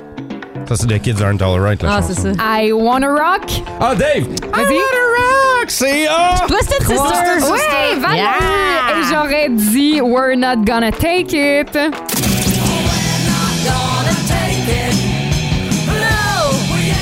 Ça, 0.68 0.76
c'est 0.76 0.86
The 0.86 1.00
Kids 1.00 1.22
Aren't 1.22 1.42
Alright, 1.42 1.82
la 1.82 1.96
Ah, 1.96 2.02
c'est 2.02 2.14
ça. 2.18 2.30
I 2.40 2.72
Wanna 2.72 3.08
Rock. 3.08 3.50
Ah, 3.80 3.94
Dave! 3.94 4.26
Vas-y. 4.52 4.78
Rock! 4.78 5.66
C'est 5.68 6.06
ah! 6.08 6.44
Twisted 6.48 6.80
Sister. 6.80 7.52
Oui, 7.52 8.00
Valérie! 8.00 8.18
Yeah! 8.18 8.98
Et 8.98 9.02
j'aurais 9.10 9.48
dit 9.48 10.00
We're 10.00 10.36
not 10.36 10.64
gonna 10.64 10.90
take 10.90 11.32
it. 11.32 11.76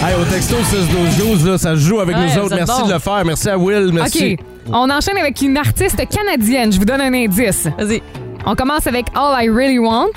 Hey, 0.03 0.15
au 0.19 0.25
texto 0.25 0.57
6-12-12, 0.57 1.47
là, 1.47 1.59
ça 1.59 1.71
se 1.75 1.81
joue 1.81 2.01
avec 2.01 2.17
Ouais, 2.17 2.23
nous 2.35 2.43
autres. 2.43 2.55
Merci 2.57 2.81
bon. 2.81 2.89
de 2.89 2.93
le 2.95 2.99
faire. 2.99 3.23
Merci 3.25 3.51
à 3.51 3.59
Will. 3.59 3.91
Merci. 3.93 4.39
OK. 4.41 4.47
On 4.73 4.89
enchaîne 4.89 5.19
avec 5.19 5.43
une 5.43 5.59
artiste 5.59 6.01
canadienne. 6.09 6.73
Je 6.73 6.79
vous 6.79 6.87
donne 6.87 7.03
un 7.03 7.13
indice. 7.13 7.69
Vas-y. 7.79 8.03
On 8.47 8.55
commence 8.55 8.87
avec 8.87 9.07
All 9.15 9.45
I 9.45 9.49
Really 9.51 9.79
Want. 9.79 10.09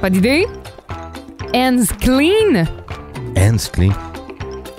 Pas 0.00 0.08
d'idée? 0.08 0.46
Ends 1.54 1.82
Clean. 2.00 2.64
Hands 3.36 3.68
clean. 3.72 3.92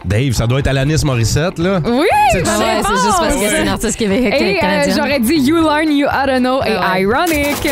Dave, 0.03 0.31
ça 0.33 0.47
doit 0.47 0.59
être 0.59 0.67
Alanis 0.67 1.03
Morissette, 1.05 1.59
là. 1.59 1.79
Oui! 1.85 1.91
Ouais, 1.91 2.07
c'est 2.33 2.39
juste 2.39 3.17
parce 3.19 3.35
que 3.35 3.49
c'est 3.49 3.61
une 3.61 3.67
artiste 3.67 3.97
québécoise. 3.97 4.41
Et 4.41 4.57
euh, 4.57 4.59
canadienne. 4.59 4.97
j'aurais 4.97 5.19
dit 5.19 5.35
You 5.35 5.57
Learn, 5.57 5.91
You 5.91 6.07
Oughta 6.07 6.39
Know 6.39 6.59
et 6.63 6.75
Ah 6.75 6.93
ouais. 6.95 7.01
Ironic. 7.03 7.67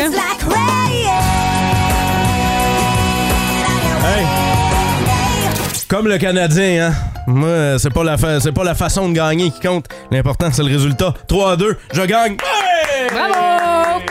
Comme 5.90 6.06
le 6.06 6.18
Canadien, 6.18 6.90
hein? 6.90 6.94
Moi, 7.26 7.78
c'est 7.78 7.92
pas, 7.92 8.04
la 8.04 8.16
fa- 8.16 8.38
c'est 8.38 8.52
pas 8.52 8.62
la 8.62 8.74
façon 8.76 9.08
de 9.08 9.14
gagner 9.14 9.50
qui 9.50 9.58
compte. 9.60 9.86
L'important, 10.12 10.46
c'est 10.52 10.62
le 10.62 10.68
résultat. 10.70 11.12
3 11.26 11.52
à 11.52 11.56
2, 11.56 11.76
je 11.92 12.02
gagne. 12.02 12.32
Hey! 12.34 13.08
Bravo! 13.10 14.04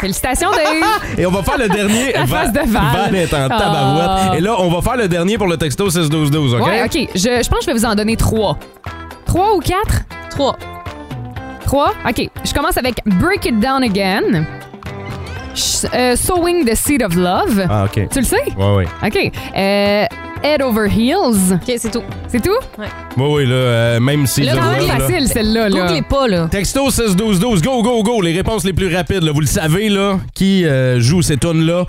Félicitations, 0.00 0.50
Dave. 0.50 0.82
Et 1.18 1.26
on 1.26 1.30
va 1.30 1.42
faire 1.42 1.58
le 1.58 1.68
dernier. 1.68 2.12
La 2.14 2.26
face 2.26 2.52
de 2.52 2.60
Val. 2.60 2.82
Val 2.94 3.14
est 3.14 3.34
en 3.34 3.48
Ah. 3.50 3.58
tabarouette. 3.58 4.38
Et 4.38 4.40
là, 4.42 4.56
on 4.58 4.70
va 4.70 4.80
faire 4.80 4.96
le 4.96 5.08
dernier 5.08 5.36
pour 5.36 5.46
le 5.46 5.58
texto 5.58 5.90
61212, 5.90 6.54
OK? 6.54 6.66
Ouais, 6.66 6.82
OK. 6.84 7.08
Je, 7.14 7.18
je 7.20 7.48
pense 7.48 7.58
que 7.60 7.64
je 7.66 7.66
vais 7.66 7.74
vous 7.78 7.84
en 7.84 7.94
donner 7.94 8.16
trois. 8.16 8.56
Trois 9.26 9.54
ou 9.56 9.60
quatre? 9.60 10.04
Trois. 10.30 10.56
Trois? 11.66 11.92
OK. 12.08 12.30
Je 12.44 12.54
commence 12.54 12.78
avec 12.78 12.94
Break 13.04 13.44
It 13.44 13.60
Down 13.60 13.82
Again. 13.82 14.44
Sh- 15.54 15.86
euh, 15.94 16.16
Sowing 16.16 16.64
the 16.66 16.74
Seed 16.74 17.02
of 17.02 17.14
Love. 17.14 17.66
Ah, 17.68 17.84
OK. 17.84 18.08
Tu 18.10 18.18
le 18.20 18.24
sais? 18.24 18.42
Ouais, 18.56 18.74
ouais. 18.74 18.86
OK. 19.04 19.32
Euh, 19.56 20.04
Head 20.42 20.62
Over 20.62 20.88
Heels. 20.88 21.54
OK, 21.54 21.74
c'est 21.78 21.90
tout. 21.90 22.02
C'est 22.28 22.42
tout? 22.42 22.50
Ouais, 22.78 23.24
ouais, 23.24 23.44
là, 23.44 23.54
euh, 23.54 24.00
même 24.00 24.26
si. 24.26 24.42
Là, 24.42 24.54
je 24.54 24.58
quand 24.58 24.70
même. 24.70 25.00
Facile, 25.00 25.28
celle-là. 25.28 25.68
Là. 25.68 25.86
Googlez 25.86 26.02
pas, 26.02 26.28
là. 26.28 26.48
Texto 26.50 26.90
61212, 26.90 27.62
go, 27.62 27.82
go, 27.82 28.02
go. 28.02 28.20
Les 28.20 28.32
réponses 28.32 28.64
les 28.64 28.72
plus 28.72 28.94
rapides, 28.94 29.22
là. 29.22 29.32
vous 29.32 29.40
le 29.40 29.46
savez, 29.46 29.88
là, 29.88 30.18
qui 30.34 30.64
euh, 30.64 31.00
joue 31.00 31.22
ces 31.22 31.36
tunes-là. 31.36 31.86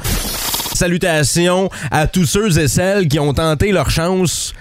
Salutations 0.74 1.70
à 1.90 2.08
tous 2.08 2.26
ceux 2.26 2.60
et 2.60 2.68
celles 2.68 3.08
qui 3.08 3.20
ont 3.20 3.34
tenté 3.34 3.72
leur 3.72 3.90
chance 3.90 4.54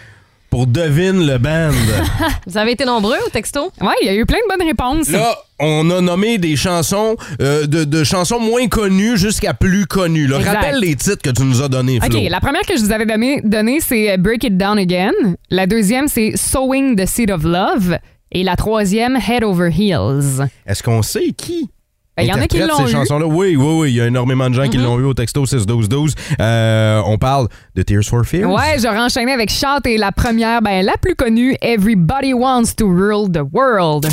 pour 0.50 0.66
Devine 0.66 1.26
le 1.26 1.38
Band. 1.38 1.70
Vous 2.46 2.56
avez 2.56 2.72
été 2.72 2.84
nombreux 2.84 3.16
au 3.26 3.30
texto? 3.30 3.70
Ouais, 3.80 3.94
il 4.02 4.06
y 4.06 4.10
a 4.10 4.14
eu 4.14 4.24
plein 4.26 4.38
de 4.38 4.56
bonnes 4.56 4.66
réponses. 4.66 5.08
Là, 5.10 5.36
on 5.58 5.88
a 5.90 6.00
nommé 6.00 6.38
des 6.38 6.56
chansons, 6.56 7.16
euh, 7.40 7.66
de, 7.66 7.84
de 7.84 8.04
chansons 8.04 8.38
moins 8.40 8.68
connues 8.68 9.16
jusqu'à 9.16 9.54
plus 9.54 9.86
connues. 9.86 10.26
là. 10.26 10.38
Rappelle 10.38 10.78
les 10.80 10.94
titres 10.96 11.22
que 11.22 11.30
tu 11.30 11.42
nous 11.42 11.62
as 11.62 11.68
donnés, 11.68 11.98
Flo. 12.00 12.18
OK, 12.18 12.28
la 12.30 12.40
première 12.40 12.62
que 12.62 12.76
je 12.76 12.82
vous 12.82 12.92
avais 12.92 13.06
donnée, 13.06 13.40
donnée, 13.42 13.80
c'est 13.80 14.12
euh, 14.12 14.16
Break 14.16 14.44
It 14.44 14.56
Down 14.56 14.78
Again. 14.78 15.12
La 15.50 15.66
deuxième, 15.66 16.08
c'est 16.08 16.36
Sowing 16.36 16.96
the 16.96 17.06
Seed 17.06 17.30
of 17.30 17.42
Love. 17.44 17.98
Et 18.32 18.42
la 18.42 18.56
troisième, 18.56 19.16
Head 19.16 19.44
Over 19.44 19.70
Heels. 19.70 20.46
Est-ce 20.66 20.82
qu'on 20.82 21.02
sait 21.02 21.32
qui? 21.36 21.70
Ben, 22.16 22.22
Il 22.22 22.28
y 22.28 22.32
en 22.32 22.40
a 22.40 22.46
qui 22.46 22.58
l'ont 22.58 22.86
ces 22.86 22.92
chansons-là. 22.92 23.26
Oui, 23.26 23.56
oui, 23.56 23.74
oui. 23.78 23.90
Il 23.90 23.96
y 23.96 24.00
a 24.00 24.06
énormément 24.06 24.48
de 24.48 24.54
gens 24.54 24.68
qui 24.68 24.78
l'ont 24.78 24.98
eu 24.98 25.04
au 25.04 25.14
texto 25.14 25.44
61212. 25.44 26.14
Euh, 26.40 27.02
on 27.04 27.18
parle 27.18 27.48
de 27.74 27.82
Tears 27.82 28.04
for 28.04 28.24
Fears. 28.24 28.50
Ouais, 28.50 28.78
j'aurais 28.82 29.00
enchaîné 29.00 29.32
avec 29.32 29.50
Shout 29.50 29.86
et 29.86 29.98
la 29.98 30.12
première, 30.12 30.62
ben 30.62 30.84
la 30.84 30.96
plus 30.96 31.14
connue, 31.14 31.56
Everybody 31.60 32.32
Wants 32.32 32.74
to 32.76 32.86
Rule 32.88 33.30
the 33.30 33.42
World. 33.52 34.06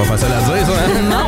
Pas 0.00 0.16
facile 0.16 0.28
à 0.32 0.40
dire, 0.40 0.66
ça, 0.66 0.72
hein? 0.72 1.26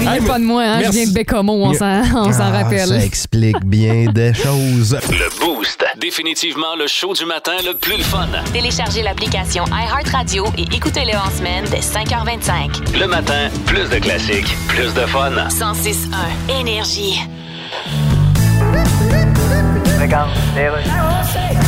Riez 0.10 0.20
pas 0.26 0.38
de 0.38 0.44
moi, 0.44 0.62
hein, 0.62 0.80
je 0.86 0.90
viens 0.90 1.06
de 1.06 1.12
Bécomo, 1.12 1.52
on 1.66 1.74
s'en 1.74 2.00
on 2.14 2.32
s'en 2.32 2.44
Ah, 2.44 2.62
rappelle. 2.62 2.88
Ça 2.88 2.96
explique 3.04 3.62
bien 3.64 4.06
des 4.14 4.32
choses. 4.32 4.98
Le 5.10 5.28
Boost. 5.38 5.84
Définitivement 6.00 6.76
le 6.78 6.86
show 6.86 7.12
du 7.12 7.26
matin 7.26 7.52
le 7.64 7.74
plus 7.76 7.98
le 7.98 8.02
fun. 8.02 8.26
Téléchargez 8.54 9.02
l'application 9.02 9.64
iHeartRadio 9.66 10.46
et 10.56 10.62
écoutez-le 10.74 11.14
en 11.18 11.30
semaine 11.36 11.64
dès 11.70 11.80
5h25. 11.80 12.98
Le 12.98 13.06
matin, 13.06 13.48
plus 13.66 13.90
de 13.90 13.98
classiques, 13.98 14.56
plus 14.68 14.94
de 14.94 15.00
fun. 15.06 15.32
106.1 15.50 16.58
Énergie. 16.60 17.20
Regarde, 20.00 20.30
les 20.56 20.68
rues. 20.70 21.59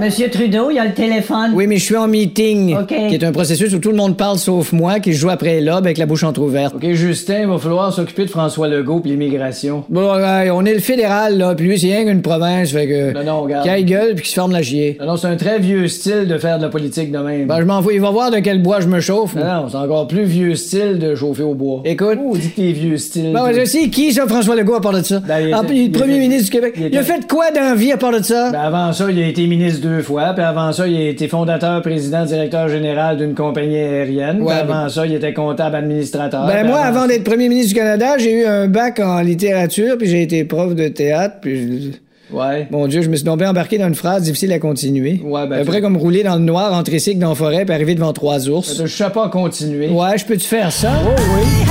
Monsieur 0.00 0.30
Trudeau, 0.30 0.70
il 0.70 0.74
y 0.76 0.78
a 0.78 0.84
le 0.84 0.92
téléphone. 0.94 1.50
Oui, 1.54 1.66
mais 1.66 1.76
je 1.76 1.84
suis 1.84 1.96
en 1.96 2.06
meeting. 2.08 2.76
OK. 2.76 2.86
Qui 2.88 3.14
est 3.14 3.24
un 3.24 3.32
processus 3.32 3.74
où 3.74 3.78
tout 3.78 3.90
le 3.90 3.96
monde 3.96 4.16
parle 4.16 4.38
sauf 4.38 4.72
moi, 4.72 5.00
qui 5.00 5.12
joue 5.12 5.28
après 5.30 5.60
l'aube 5.60 5.84
avec 5.86 5.98
la 5.98 6.06
bouche 6.06 6.22
entrouverte. 6.22 6.74
OK, 6.76 6.92
Justin, 6.92 7.40
il 7.42 7.46
va 7.48 7.58
falloir 7.58 7.92
s'occuper 7.92 8.24
de 8.24 8.30
François 8.30 8.68
Legault 8.68 9.00
puis 9.00 9.10
l'immigration. 9.10 9.84
Bon, 9.88 10.14
ouais, 10.14 10.50
on 10.50 10.64
est 10.64 10.74
le 10.74 10.78
fédéral, 10.80 11.36
là, 11.38 11.54
puis 11.54 11.66
lui, 11.66 11.78
c'est 11.78 11.88
rien 11.88 12.04
qu'une 12.04 12.22
province, 12.22 12.70
fait 12.72 12.86
que. 12.86 13.12
Non, 13.12 13.24
non, 13.24 13.42
regarde. 13.42 13.68
Qu'il 13.68 13.84
gueule 13.86 14.14
puis 14.14 14.22
qu'il 14.24 14.30
se 14.30 14.34
forme 14.34 14.52
la 14.52 14.62
chier. 14.62 14.96
Non, 15.00 15.06
non, 15.06 15.16
c'est 15.16 15.26
un 15.26 15.36
très 15.36 15.58
vieux 15.58 15.88
style 15.88 16.26
de 16.28 16.38
faire 16.38 16.58
de 16.58 16.62
la 16.62 16.68
politique 16.68 17.10
de 17.10 17.18
même. 17.18 17.46
Ben, 17.46 17.58
je 17.60 17.64
m'en 17.64 17.82
fous. 17.82 17.90
Il 17.90 18.00
va 18.00 18.10
voir 18.10 18.30
de 18.30 18.38
quel 18.38 18.62
bois 18.62 18.80
je 18.80 18.86
me 18.88 19.00
chauffe. 19.00 19.34
Non, 19.34 19.44
non, 19.44 19.68
c'est 19.68 19.76
encore 19.76 20.06
plus 20.06 20.24
vieux 20.24 20.54
style 20.54 20.98
de 20.98 21.14
chauffer 21.14 21.42
au 21.42 21.54
bois. 21.54 21.82
Écoute. 21.84 22.18
Oh, 22.24 22.36
dit 22.36 22.50
que 22.50 22.56
t'es 22.56 22.72
vieux 22.72 22.96
style. 22.98 23.32
Ben, 23.32 23.50
je 23.52 23.64
sais. 23.64 23.88
Qui, 23.88 24.12
ça, 24.12 24.26
François 24.28 24.54
Legault, 24.54 24.74
à 24.74 24.80
part 24.80 24.92
de 24.92 25.02
ça? 25.02 25.20
Ben, 25.20 25.40
il 25.40 25.52
Ah, 25.54 25.62
le 25.66 25.74
il 25.74 25.90
premier 25.90 26.18
ministre 26.18 26.44
du 26.44 26.50
Québec. 26.50 26.74
il 26.78 26.96
a 26.96 27.02
fait 27.02 27.26
quoi 27.28 27.50
dans 27.50 27.60
la 27.62 27.74
vie, 27.74 27.90
à 27.92 27.96
part 27.96 28.12
de 28.12 28.22
ça? 28.22 28.50
Ben 28.50 28.60
avant 28.60 28.92
ça, 28.92 29.06
il 29.10 29.20
a 29.20 29.26
été 29.26 29.46
ministre 29.46 29.80
deux 29.88 30.02
fois, 30.02 30.32
puis 30.34 30.44
avant 30.44 30.72
ça, 30.72 30.86
il 30.86 30.96
a 30.96 31.08
été 31.08 31.28
fondateur, 31.28 31.80
président, 31.82 32.24
directeur 32.24 32.68
général 32.68 33.16
d'une 33.16 33.34
compagnie 33.34 33.76
aérienne. 33.76 34.42
Ouais, 34.42 34.54
puis 34.62 34.72
avant 34.72 34.88
ça, 34.88 35.06
il 35.06 35.14
était 35.14 35.32
comptable 35.32 35.76
administrateur. 35.76 36.46
Ben 36.46 36.66
moi, 36.66 36.80
avant 36.80 37.06
d'être 37.06 37.24
premier 37.24 37.48
ministre 37.48 37.74
du 37.74 37.80
Canada, 37.80 38.16
j'ai 38.18 38.42
eu 38.42 38.44
un 38.46 38.66
bac 38.68 39.00
en 39.00 39.20
littérature, 39.20 39.96
puis 39.98 40.08
j'ai 40.08 40.22
été 40.22 40.44
prof 40.44 40.74
de 40.74 40.88
théâtre, 40.88 41.36
puis 41.40 41.92
Ouais. 42.30 42.66
mon 42.70 42.86
Dieu, 42.88 43.00
je 43.00 43.08
me 43.08 43.16
suis 43.16 43.24
tombé 43.24 43.46
embarqué 43.46 43.78
dans 43.78 43.88
une 43.88 43.94
phrase 43.94 44.22
difficile 44.24 44.52
à 44.52 44.58
continuer. 44.58 45.20
Ouais, 45.24 45.46
ben, 45.46 45.60
Après 45.60 45.76
tu- 45.76 45.82
comme 45.82 45.96
rouler 45.96 46.22
dans 46.22 46.34
le 46.36 46.42
noir 46.42 46.74
en 46.74 46.82
tricycle 46.82 47.18
dans 47.18 47.30
la 47.30 47.34
forêt, 47.34 47.64
puis 47.64 47.74
arriver 47.74 47.94
devant 47.94 48.12
trois 48.12 48.48
ours. 48.50 48.82
Je 48.82 48.86
sais 48.86 49.08
pas 49.10 49.28
continuer. 49.30 49.88
Ouais, 49.88 50.18
je 50.18 50.26
peux-tu 50.26 50.46
faire 50.46 50.70
ça? 50.70 50.90
Oh 51.06 51.08
oui. 51.36 51.64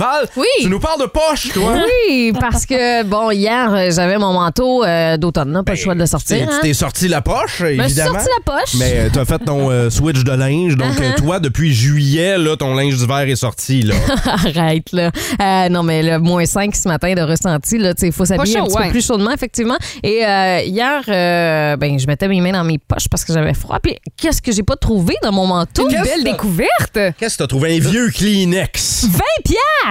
Val, 0.00 0.26
Oui. 0.34 0.46
tu 0.62 0.70
nous 0.70 0.80
parles 0.80 0.98
de 1.02 1.06
poche, 1.06 1.52
toi? 1.52 1.74
Oui, 2.08 2.32
parce 2.40 2.64
que, 2.64 3.02
bon, 3.04 3.30
hier, 3.32 3.70
euh, 3.74 3.90
j'avais 3.90 4.16
mon 4.16 4.32
manteau 4.32 4.82
euh, 4.82 5.18
d'automne, 5.18 5.52
là, 5.52 5.62
pas 5.62 5.72
le 5.72 5.76
choix 5.78 5.92
de 5.92 5.98
le 5.98 6.06
Tu 6.06 6.10
sortir. 6.10 6.38
t'es- 6.38 6.42
hein. 6.44 6.58
Tu 6.62 6.68
t'es 6.68 6.72
sorti 6.74 7.06
la 7.06 7.20
poche, 7.20 7.56
Je 7.58 7.66
évidemment. 7.66 8.14
sorti 8.14 8.28
la 8.38 8.52
poche. 8.54 8.74
Mais 8.78 8.92
euh, 8.96 9.08
t'as 9.12 9.26
fait 9.26 9.38
ton 9.40 9.70
euh, 9.70 9.90
switch 9.90 10.24
de 10.24 10.32
linge, 10.32 10.76
donc 10.76 10.94
Uh-huh. 10.94 11.16
toi, 11.16 11.38
depuis 11.38 11.74
juillet, 11.74 12.38
là, 12.38 12.56
ton 12.56 12.74
linge 12.74 12.96
d'hiver 12.96 13.20
est 13.28 13.36
sorti. 13.36 13.82
Là. 13.82 13.94
Arrête, 14.24 14.90
là. 14.92 15.10
Euh, 15.40 15.68
non, 15.68 15.82
mais 15.82 16.02
le 16.02 16.18
moins 16.18 16.46
5 16.46 16.74
ce 16.74 16.88
matin 16.88 17.12
de 17.14 17.20
ressenti, 17.20 17.76
là, 17.76 17.92
tu 17.92 18.00
sais, 18.00 18.06
il 18.06 18.12
faut 18.12 18.24
s'habiller 18.24 18.56
un 18.58 18.64
petit 18.64 18.76
ouais. 18.76 18.84
peu 18.86 18.90
plus 18.92 19.06
chaudement, 19.06 19.32
effectivement. 19.32 19.76
Et 20.02 20.24
euh, 20.26 20.60
hier, 20.64 21.02
euh, 21.08 21.76
ben, 21.76 21.98
je 21.98 22.06
mettais 22.06 22.26
mes 22.28 22.40
mains 22.40 22.52
dans 22.52 22.64
mes 22.64 22.78
poches 22.78 23.08
parce 23.10 23.24
que 23.24 23.34
j'avais 23.34 23.52
froid. 23.54 23.78
Puis, 23.82 23.96
qu'est-ce 24.16 24.40
que 24.40 24.50
j'ai 24.50 24.62
pas 24.62 24.76
trouvé 24.76 25.14
dans 25.22 25.32
mon 25.32 25.46
manteau? 25.46 25.88
Une 25.90 26.00
belle 26.02 26.24
découverte. 26.24 26.98
Qu'est-ce 27.18 27.34
que 27.36 27.42
t'as 27.42 27.46
trouvé? 27.46 27.76
Un 27.76 27.80
vieux 27.80 28.08
Kleenex. 28.10 29.04
20 29.04 29.18
piastres! 29.44 29.89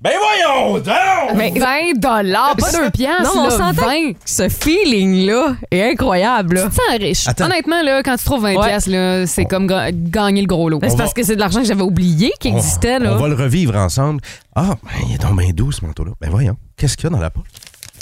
Ben 0.00 0.12
voyons 0.18 0.78
donc! 0.78 1.36
Mais 1.36 1.50
20 1.50 1.98
dollars, 1.98 2.56
pas 2.56 2.72
2 2.72 2.90
piastres, 2.90 3.34
Non, 3.34 3.42
on 3.42 3.44
là, 3.44 3.50
s'entend 3.50 3.86
20. 3.86 4.12
Ce 4.24 4.48
feeling-là 4.48 5.56
est 5.70 5.90
incroyable, 5.92 6.56
là. 6.56 6.62
Tu 6.64 6.68
te 6.70 6.74
sens 6.74 6.98
riche. 6.98 7.28
Attends. 7.28 7.44
Honnêtement, 7.46 7.82
là, 7.82 8.02
quand 8.02 8.16
tu 8.16 8.24
trouves 8.24 8.42
20 8.42 8.56
Ouais. 8.56 8.66
piastres, 8.68 8.90
là, 8.90 9.26
c'est 9.26 9.44
comme 9.44 9.66
ga- 9.66 9.90
gagner 9.92 10.40
le 10.40 10.46
gros 10.46 10.68
lot. 10.68 10.78
C'est 10.82 10.92
On 10.92 10.96
parce 10.96 11.10
va- 11.10 11.14
que 11.14 11.22
c'est 11.22 11.34
de 11.36 11.40
l'argent 11.40 11.60
que 11.60 11.66
j'avais 11.66 11.82
oublié 11.82 12.32
qui 12.40 12.48
On- 12.48 12.56
existait, 12.56 12.96
on, 12.96 13.00
là. 13.04 13.14
va 13.16 13.28
le 13.28 13.34
revivre 13.34 13.76
ensemble. 13.76 14.20
Ah, 14.54 14.76
ben, 14.82 14.90
il 15.08 15.14
est 15.14 15.18
donc 15.18 15.38
bien 15.38 15.50
doux, 15.50 15.72
ce 15.72 15.84
manteau-là. 15.84 16.12
Ben 16.20 16.30
voyons, 16.30 16.56
qu'est-ce 16.76 16.96
qu'il 16.96 17.04
y 17.04 17.06
a 17.08 17.10
dans 17.10 17.22
la 17.22 17.30
poche? 17.30 17.46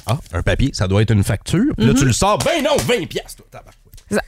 Ah, 0.07 0.17
un 0.33 0.43
papier, 0.43 0.71
ça 0.73 0.89
doit 0.89 1.03
être 1.03 1.13
une 1.13 1.25
facture. 1.25 1.75
Puis 1.77 1.87
là, 1.87 1.93
Mm-hmm. 1.93 1.99
tu 1.99 2.05
le 2.05 2.13
sors. 2.13 2.39
Ben 2.39 2.63
non, 2.65 2.77
20 2.87 3.07
piastres, 3.09 3.43
toi. 3.51 3.61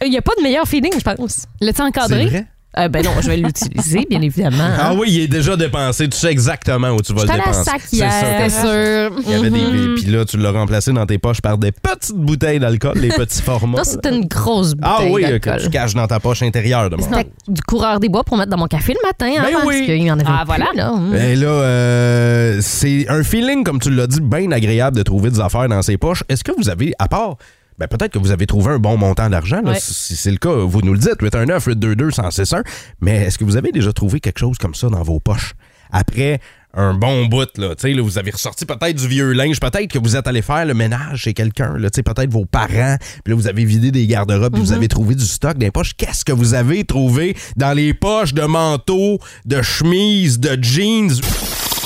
Il 0.04 0.10
n'y 0.10 0.18
a 0.18 0.22
pas 0.22 0.32
de 0.36 0.42
meilleur 0.42 0.66
feeling, 0.66 0.92
je 0.98 1.02
pense. 1.02 1.46
L'as-tu 1.60 1.76
C'est 1.78 1.82
encadré? 1.82 2.26
vrai? 2.26 2.46
Euh, 2.78 2.86
ben 2.88 3.04
non, 3.04 3.10
je 3.20 3.26
vais 3.28 3.36
l'utiliser, 3.36 4.06
bien 4.08 4.20
évidemment. 4.22 4.62
hein. 4.62 4.76
Ah 4.78 4.94
oui, 4.94 5.08
il 5.10 5.20
est 5.22 5.28
déjà 5.28 5.56
dépensé. 5.56 6.08
Tu 6.08 6.16
sais 6.16 6.30
exactement 6.30 6.90
où 6.90 7.02
tu 7.02 7.12
vas 7.12 7.22
le 7.24 7.28
dépenser. 7.28 7.64
sac 7.64 7.80
C'est 7.84 7.96
hier. 7.96 8.12
ça. 8.12 8.48
C'est 8.48 8.60
sûr. 8.60 9.20
Il 9.26 9.30
y 9.30 9.34
avait 9.34 9.50
des. 9.50 9.94
Puis 9.96 10.04
là, 10.04 10.24
tu 10.24 10.36
l'as 10.36 10.52
remplacé 10.52 10.92
dans 10.92 11.04
tes 11.04 11.18
poches 11.18 11.40
par 11.40 11.58
des 11.58 11.72
petites 11.72 12.14
bouteilles 12.14 12.60
d'alcool, 12.60 12.96
les 12.98 13.08
petits 13.08 13.42
formats. 13.42 13.78
Non, 13.78 13.84
c'était 13.84 14.10
une 14.14 14.26
grosse 14.26 14.74
bouteille 14.74 15.08
Ah 15.08 15.10
oui, 15.10 15.40
que 15.40 15.62
tu 15.64 15.68
caches 15.70 15.94
dans 15.94 16.06
ta 16.06 16.20
poche 16.20 16.42
intérieure 16.42 16.88
de 16.90 16.94
mon 16.96 17.02
C'était 17.02 17.28
du 17.48 17.60
coureur 17.62 17.98
des 17.98 18.08
bois 18.08 18.22
pour 18.22 18.36
mettre 18.36 18.50
dans 18.50 18.58
mon 18.58 18.66
café 18.68 18.92
le 18.94 19.04
matin. 19.04 19.26
hein, 19.40 19.46
Ben 19.46 19.52
parce 19.54 19.66
oui. 19.66 19.86
qu'il 19.86 20.02
y 20.04 20.10
en 20.12 20.20
avait 20.20 20.28
Ah, 20.30 20.38
plus, 20.44 20.46
voilà. 20.46 20.66
là. 20.74 20.92
Mm. 20.92 21.14
Et 21.16 21.34
là, 21.36 21.48
euh, 21.48 22.58
c'est 22.62 23.06
un 23.08 23.24
feeling, 23.24 23.64
comme 23.64 23.80
tu 23.80 23.90
l'as 23.90 24.06
dit, 24.06 24.20
bien 24.20 24.50
agréable 24.52 24.96
de 24.96 25.02
trouver 25.02 25.30
des 25.30 25.40
affaires 25.40 25.68
dans 25.68 25.82
ses 25.82 25.96
poches. 25.96 26.22
Est-ce 26.28 26.44
que 26.44 26.52
vous 26.56 26.68
avez, 26.68 26.92
à 27.00 27.08
part, 27.08 27.36
ben 27.80 27.88
peut-être 27.88 28.12
que 28.12 28.18
vous 28.18 28.30
avez 28.30 28.46
trouvé 28.46 28.72
un 28.74 28.78
bon 28.78 28.96
montant 28.96 29.28
d'argent, 29.30 29.62
là, 29.62 29.72
Ouais. 29.72 29.78
si 29.80 30.14
c'est 30.14 30.30
le 30.30 30.36
cas, 30.36 30.52
vous 30.52 30.82
nous 30.82 30.92
le 30.92 30.98
dites, 30.98 31.20
819 31.20 31.64
822 31.66 31.94
1061 31.96 32.62
mais 33.00 33.24
est-ce 33.24 33.38
que 33.38 33.44
vous 33.44 33.56
avez 33.56 33.72
déjà 33.72 33.92
trouvé 33.92 34.20
quelque 34.20 34.38
chose 34.38 34.58
comme 34.58 34.74
ça 34.74 34.88
dans 34.88 35.02
vos 35.02 35.18
poches? 35.18 35.54
Après 35.90 36.40
un 36.72 36.94
bon 36.94 37.26
bout, 37.26 37.48
là, 37.58 37.74
tu 37.74 37.88
sais, 37.88 37.92
là, 37.94 38.00
vous 38.02 38.16
avez 38.16 38.30
ressorti 38.30 38.64
peut-être 38.64 38.94
du 38.96 39.08
vieux 39.08 39.32
linge, 39.32 39.58
peut-être 39.58 39.88
que 39.88 39.98
vous 39.98 40.14
êtes 40.14 40.28
allé 40.28 40.40
faire 40.40 40.64
le 40.64 40.74
ménage 40.74 41.22
chez 41.22 41.34
quelqu'un, 41.34 41.76
là, 41.76 41.90
tu 41.90 41.96
sais, 41.96 42.02
peut-être 42.04 42.30
vos 42.30 42.44
parents, 42.44 42.96
puis 43.24 43.32
là, 43.32 43.34
vous 43.34 43.48
avez 43.48 43.64
vidé 43.64 43.90
des 43.90 44.06
garde-robes, 44.06 44.52
puis 44.52 44.62
vous 44.62 44.72
avez 44.72 44.86
trouvé 44.86 45.16
du 45.16 45.24
stock 45.24 45.54
dans 45.58 45.64
les 45.66 45.72
poches. 45.72 45.94
Qu'est-ce 45.96 46.24
que 46.24 46.30
vous 46.32 46.54
avez 46.54 46.84
trouvé 46.84 47.36
dans 47.56 47.72
les 47.72 47.92
poches 47.92 48.34
de 48.34 48.42
manteaux, 48.42 49.18
de 49.46 49.62
chemises, 49.62 50.38
de 50.38 50.56
jeans? 50.62 51.10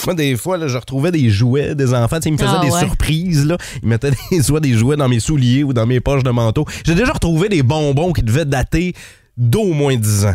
Moi, 0.06 0.14
des 0.14 0.36
fois, 0.36 0.56
là, 0.58 0.68
je 0.68 0.76
retrouvais 0.76 1.10
des 1.10 1.30
jouets 1.30 1.74
des 1.74 1.94
enfants. 1.94 2.16
Tu 2.16 2.22
sais, 2.24 2.28
Ils 2.28 2.32
me 2.32 2.38
faisaient 2.38 2.50
Ah, 2.58 2.64
des 2.64 2.70
ouais. 2.70 2.78
surprises. 2.80 3.46
Là. 3.46 3.56
Ils 3.82 3.88
mettaient 3.88 4.10
des, 4.30 4.42
soit 4.42 4.60
des 4.60 4.74
jouets 4.74 4.96
dans 4.96 5.08
mes 5.08 5.20
souliers 5.20 5.62
ou 5.64 5.72
dans 5.72 5.86
mes 5.86 6.00
poches 6.00 6.22
de 6.22 6.30
manteau. 6.30 6.64
J'ai 6.84 6.94
déjà 6.94 7.12
retrouvé 7.12 7.48
des 7.48 7.62
bonbons 7.62 8.12
qui 8.12 8.22
devaient 8.22 8.44
dater 8.44 8.94
d'au 9.36 9.72
moins 9.72 9.96
10 9.96 10.26
ans 10.26 10.34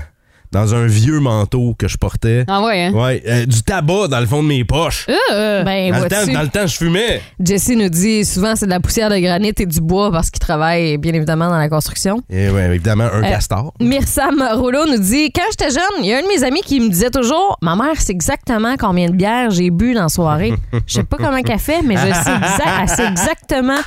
dans 0.52 0.74
un 0.76 0.86
vieux 0.88 1.20
manteau 1.20 1.76
que 1.78 1.88
je 1.88 1.98
portais. 1.98 2.44
Ah 2.48 2.62
ouais, 2.64 2.86
hein? 2.86 2.94
Ouais, 2.94 3.22
euh, 3.28 3.46
du 3.46 3.62
tabac 3.64 4.08
dans 4.10 4.20
le 4.20 4.26
fond 4.26 4.42
de 4.44 4.48
mes 4.48 4.64
poches. 4.64 5.06
Euh, 5.32 5.64
Ben, 5.64 5.92
dans, 5.92 6.04
le 6.04 6.10
temps, 6.10 6.16
vois-tu, 6.18 6.34
dans 6.34 6.42
le 6.42 6.48
temps, 6.50 6.66
je 6.68 6.76
fumais. 6.78 7.22
Jesse 7.40 7.70
nous 7.70 7.90
dit 7.90 8.26
souvent 8.26 8.56
c'est 8.56 8.66
de 8.66 8.72
la 8.72 8.80
poussière 8.80 9.10
de 9.10 9.18
granit 9.20 9.54
et 9.58 9.66
du 9.66 9.82
bois 9.82 10.12
parce 10.12 10.30
qu'il 10.32 10.40
travaille 10.40 10.98
bien 10.98 11.14
évidemment 11.14 11.50
dans 11.50 11.58
la 11.58 11.70
construction. 11.70 12.22
Et 12.30 12.50
ouais, 12.50 12.66
évidemment, 12.66 13.04
un 13.06 13.20
Euh, 13.24 13.30
castor. 13.30 13.74
Myrsam 13.80 14.42
Rouleau 14.54 14.86
nous 14.88 14.98
dit 14.98 15.32
Quand 15.32 15.44
j'étais 15.52 15.70
jeune, 15.72 15.84
il 16.04 16.08
y 16.08 16.14
a 16.14 16.18
un 16.18 16.22
de 16.24 16.28
mes 16.28 16.44
amis 16.44 16.62
qui 16.62 16.80
me 16.80 16.90
disait 16.90 17.12
toujours 17.12 17.58
Ma 17.62 17.76
mère 17.76 18.00
sait 18.00 18.12
exactement 18.14 18.76
combien 18.80 19.08
de 19.08 19.14
bières 19.16 19.52
j'ai 19.52 19.70
bu 19.70 19.94
dans 19.94 20.04
la 20.04 20.10
soirée. 20.10 20.54
Je 20.88 20.94
sais 20.96 21.04
pas 21.04 21.18
comment 21.18 21.42
qu'elle 21.44 21.60
fait, 21.60 21.82
mais 21.84 21.96
je 21.96 22.02
sais, 22.02 22.10
exact, 22.32 22.70
elle 22.82 22.90
sait 22.90 23.06
exactement 23.08 23.78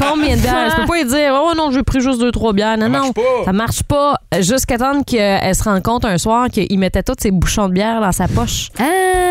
combien 0.00 0.36
de 0.36 0.40
bières. 0.40 0.70
Je 0.70 0.80
peux 0.80 0.86
pas 0.86 0.96
lui 0.96 1.04
dire 1.04 1.32
Oh 1.34 1.52
non, 1.56 1.70
j'ai 1.72 1.82
pris 1.82 2.00
juste 2.00 2.20
deux, 2.20 2.30
trois 2.32 2.52
bières. 2.54 2.78
Non, 2.78 2.84
Ça 2.84 2.88
marche 2.88 3.06
non. 3.06 3.12
pas. 3.12 3.44
Ça 3.44 3.52
marche 3.52 3.82
pas. 3.82 4.16
Jusqu'à 4.40 4.78
temps 4.78 5.02
qu'elle 5.02 5.54
se 5.54 5.62
rende 5.62 5.82
compte 5.82 6.05
un 6.06 6.18
soir 6.18 6.48
qu'il 6.48 6.78
mettait 6.78 7.02
tous 7.02 7.14
ses 7.18 7.30
bouchons 7.30 7.68
de 7.68 7.74
bière 7.74 8.00
dans 8.00 8.12
sa 8.12 8.26
poche. 8.28 8.68
Ah! 8.78 8.84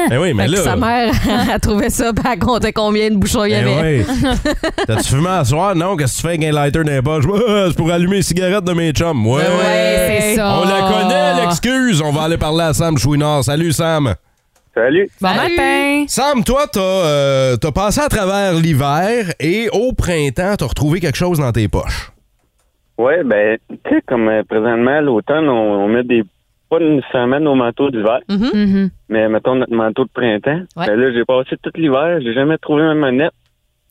Ben 0.10 0.20
oui, 0.20 0.34
mais 0.34 0.48
là. 0.48 0.58
sa 0.58 0.76
mère, 0.76 1.14
elle 1.54 1.60
trouvait 1.60 1.90
ça, 1.90 2.14
puis 2.14 2.24
elle 2.32 2.38
comptait 2.40 2.72
combien 2.74 3.10
de 3.10 3.16
bouchons 3.16 3.46
il 3.46 3.52
y 3.52 3.54
Ben 3.56 3.68
avait. 3.80 4.06
oui. 4.08 4.16
T'as-tu 4.88 5.16
fumé 5.16 5.30
à 5.30 5.44
soir? 5.44 5.76
Non, 5.76 5.96
qu'est-ce 5.96 6.14
que 6.14 6.18
tu 6.18 6.22
fais 6.22 6.28
avec 6.36 6.44
un 6.44 6.52
lighter 6.52 6.84
dans 6.84 6.92
les 6.92 7.02
poches? 7.02 7.26
Ouais, 7.26 7.40
c'est 7.70 7.76
pour 7.78 7.92
allumer 7.92 8.18
les 8.18 8.22
cigarettes 8.22 8.64
de 8.64 8.74
mes 8.74 8.92
chums. 8.92 9.26
Ouais. 9.26 9.42
Ben 9.44 9.58
Ouais, 9.58 10.18
c'est 10.22 10.36
ça. 10.36 10.60
On 10.62 10.66
la 10.66 10.82
connaît, 10.92 11.42
l'excuse. 11.42 12.02
On 12.02 12.12
va 12.12 12.24
aller 12.24 12.38
parler 12.38 12.64
à 12.66 12.74
Sam 12.74 12.98
Chouinard. 12.98 13.44
Salut, 13.44 13.72
Sam. 13.72 14.14
Salut. 14.76 15.10
Bon 15.22 15.30
Salut. 15.30 15.56
matin! 15.56 16.04
Sam, 16.10 16.44
toi, 16.44 16.66
t'as 16.72 16.80
euh, 16.82 17.56
t'as 17.56 17.72
passé 17.72 18.02
à 18.02 18.10
travers 18.10 18.54
l'hiver 18.54 19.32
et 19.40 19.70
au 19.72 19.94
printemps, 19.94 20.56
t'as 20.58 20.66
retrouvé 20.66 21.00
quelque 21.00 21.16
chose 21.18 21.40
dans 21.40 21.52
tes 21.54 21.70
poches. 21.70 22.12
Ouais, 22.98 23.24
ben, 23.24 23.58
tu 23.70 23.78
sais, 23.90 24.02
comme 24.06 24.28
euh, 24.28 24.44
présentement, 24.48 25.00
l'automne, 25.02 25.48
on, 25.50 25.86
on 25.86 25.88
met 25.88 26.04
des. 26.04 26.24
Pas 26.78 26.84
nécessairement 26.84 27.40
nos 27.40 27.56
manteaux 27.56 27.90
d'hiver, 27.90 28.20
Mhm. 28.30 28.90
mais 29.10 29.28
mettons 29.30 29.56
notre 29.56 29.74
manteau 29.74 30.04
de 30.06 30.10
printemps. 30.14 30.62
Ouais. 30.76 30.88
Ben 30.88 30.96
là, 31.00 31.12
j'ai 31.14 31.24
passé 31.26 31.56
tout 31.62 31.72
l'hiver, 31.76 32.20
j'ai 32.22 32.34
jamais 32.34 32.58
trouvé 32.58 32.84
ma 32.84 32.94
manette. 32.96 33.34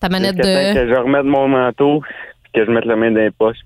Ta 0.00 0.08
manette 0.08 0.36
de. 0.36 0.74
Que 0.74 0.88
je 0.88 0.94
remette 1.00 1.24
mon 1.24 1.48
manteau, 1.48 2.00
puis 2.42 2.52
que 2.54 2.64
je 2.66 2.70
mette 2.70 2.84
la 2.84 2.96
main 2.96 3.10
dans 3.10 3.20
les 3.20 3.30
poches. 3.30 3.58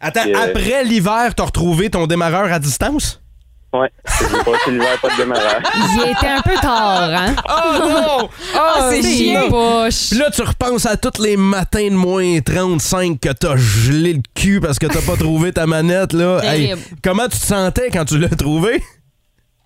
Attends, 0.00 0.20
Euh, 0.28 0.32
après 0.48 0.84
l'hiver, 0.84 1.34
t'as 1.36 1.44
retrouvé 1.44 1.90
ton 1.90 2.06
démarreur 2.06 2.52
à 2.52 2.58
distance? 2.58 3.20
Ouais. 3.70 3.90
J'ai 4.18 4.44
passé 4.44 4.70
l'hiver 4.70 4.98
pas 5.02 5.08
de 5.10 5.16
démarrage. 5.18 5.62
Il 5.94 6.10
était 6.10 6.26
un 6.26 6.40
peu 6.40 6.54
tard, 6.60 7.10
hein? 7.12 7.34
Oh 7.46 7.78
non! 7.78 8.28
Ah, 8.56 8.88
c'est 8.90 9.02
chiant. 9.02 9.48
poche. 9.50 10.08
Puis 10.10 10.18
là, 10.18 10.30
tu 10.30 10.40
repenses 10.40 10.86
à 10.86 10.96
tous 10.96 11.22
les 11.22 11.36
matins 11.36 11.86
de 11.86 11.94
moins 11.94 12.40
35 12.40 13.20
que 13.20 13.28
t'as 13.28 13.56
gelé 13.56 14.14
le 14.14 14.22
cul 14.34 14.60
parce 14.60 14.78
que 14.78 14.86
t'as 14.86 15.02
pas 15.02 15.16
trouvé 15.18 15.52
ta 15.52 15.66
manette, 15.66 16.14
là. 16.14 16.40
Terrible. 16.40 16.80
comment 17.04 17.24
tu 17.24 17.38
te 17.38 17.44
sentais 17.44 17.90
quand 17.92 18.06
tu 18.06 18.18
l'as 18.18 18.28
trouvé? 18.30 18.82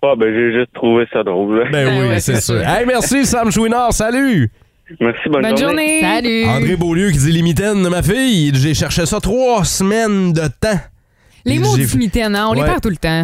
Ah, 0.01 0.15
ben, 0.17 0.33
j'ai 0.33 0.51
juste 0.51 0.73
trouvé 0.73 1.07
ça 1.13 1.23
drôle. 1.23 1.59
là. 1.59 1.65
Ben, 1.71 1.85
Ben 1.85 2.09
oui, 2.11 2.19
c'est 2.19 2.41
sûr. 2.41 2.59
Hey, 2.61 2.85
merci, 2.85 3.25
Sam 3.25 3.51
Chouinard. 3.53 3.93
Salut! 3.93 4.51
Merci, 4.99 5.29
bonne, 5.29 5.43
Bonne 5.43 5.57
journée! 5.57 6.01
Salut. 6.01 6.43
André 6.45 6.75
Beaulieu 6.75 7.09
qui 7.09 7.19
dit 7.19 7.31
les 7.31 7.41
mitaines 7.41 7.81
de 7.81 7.87
ma 7.87 8.03
fille. 8.03 8.51
J'ai 8.53 8.73
cherché 8.73 9.05
ça 9.05 9.21
trois 9.21 9.63
semaines 9.63 10.33
de 10.33 10.41
temps. 10.59 10.77
Les 11.45 11.57
mots 11.59 11.75
du 11.77 11.97
mitaine, 11.97 12.35
hein, 12.35 12.47
on 12.49 12.53
les 12.53 12.63
perd 12.63 12.81
tout 12.81 12.89
le 12.89 12.97
temps. 12.97 13.23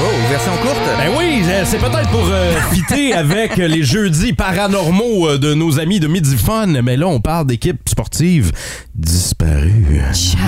Oh, 0.00 0.30
version 0.30 0.52
courte? 0.62 0.80
Ben 0.98 1.10
oui, 1.16 1.42
c'est 1.64 1.78
peut-être 1.78 2.08
pour 2.10 2.26
euh, 2.28 2.54
fitter 2.72 3.12
avec 3.14 3.56
les 3.56 3.82
jeudis 3.82 4.32
paranormaux 4.32 5.28
euh, 5.28 5.38
de 5.38 5.54
nos 5.54 5.78
amis 5.78 6.00
de 6.00 6.06
Midi 6.08 6.36
Fun, 6.36 6.66
mais 6.82 6.96
là, 6.96 7.06
on 7.08 7.20
parle 7.20 7.46
d'équipes 7.46 7.88
sportives 7.88 8.52
disparues. 8.94 10.00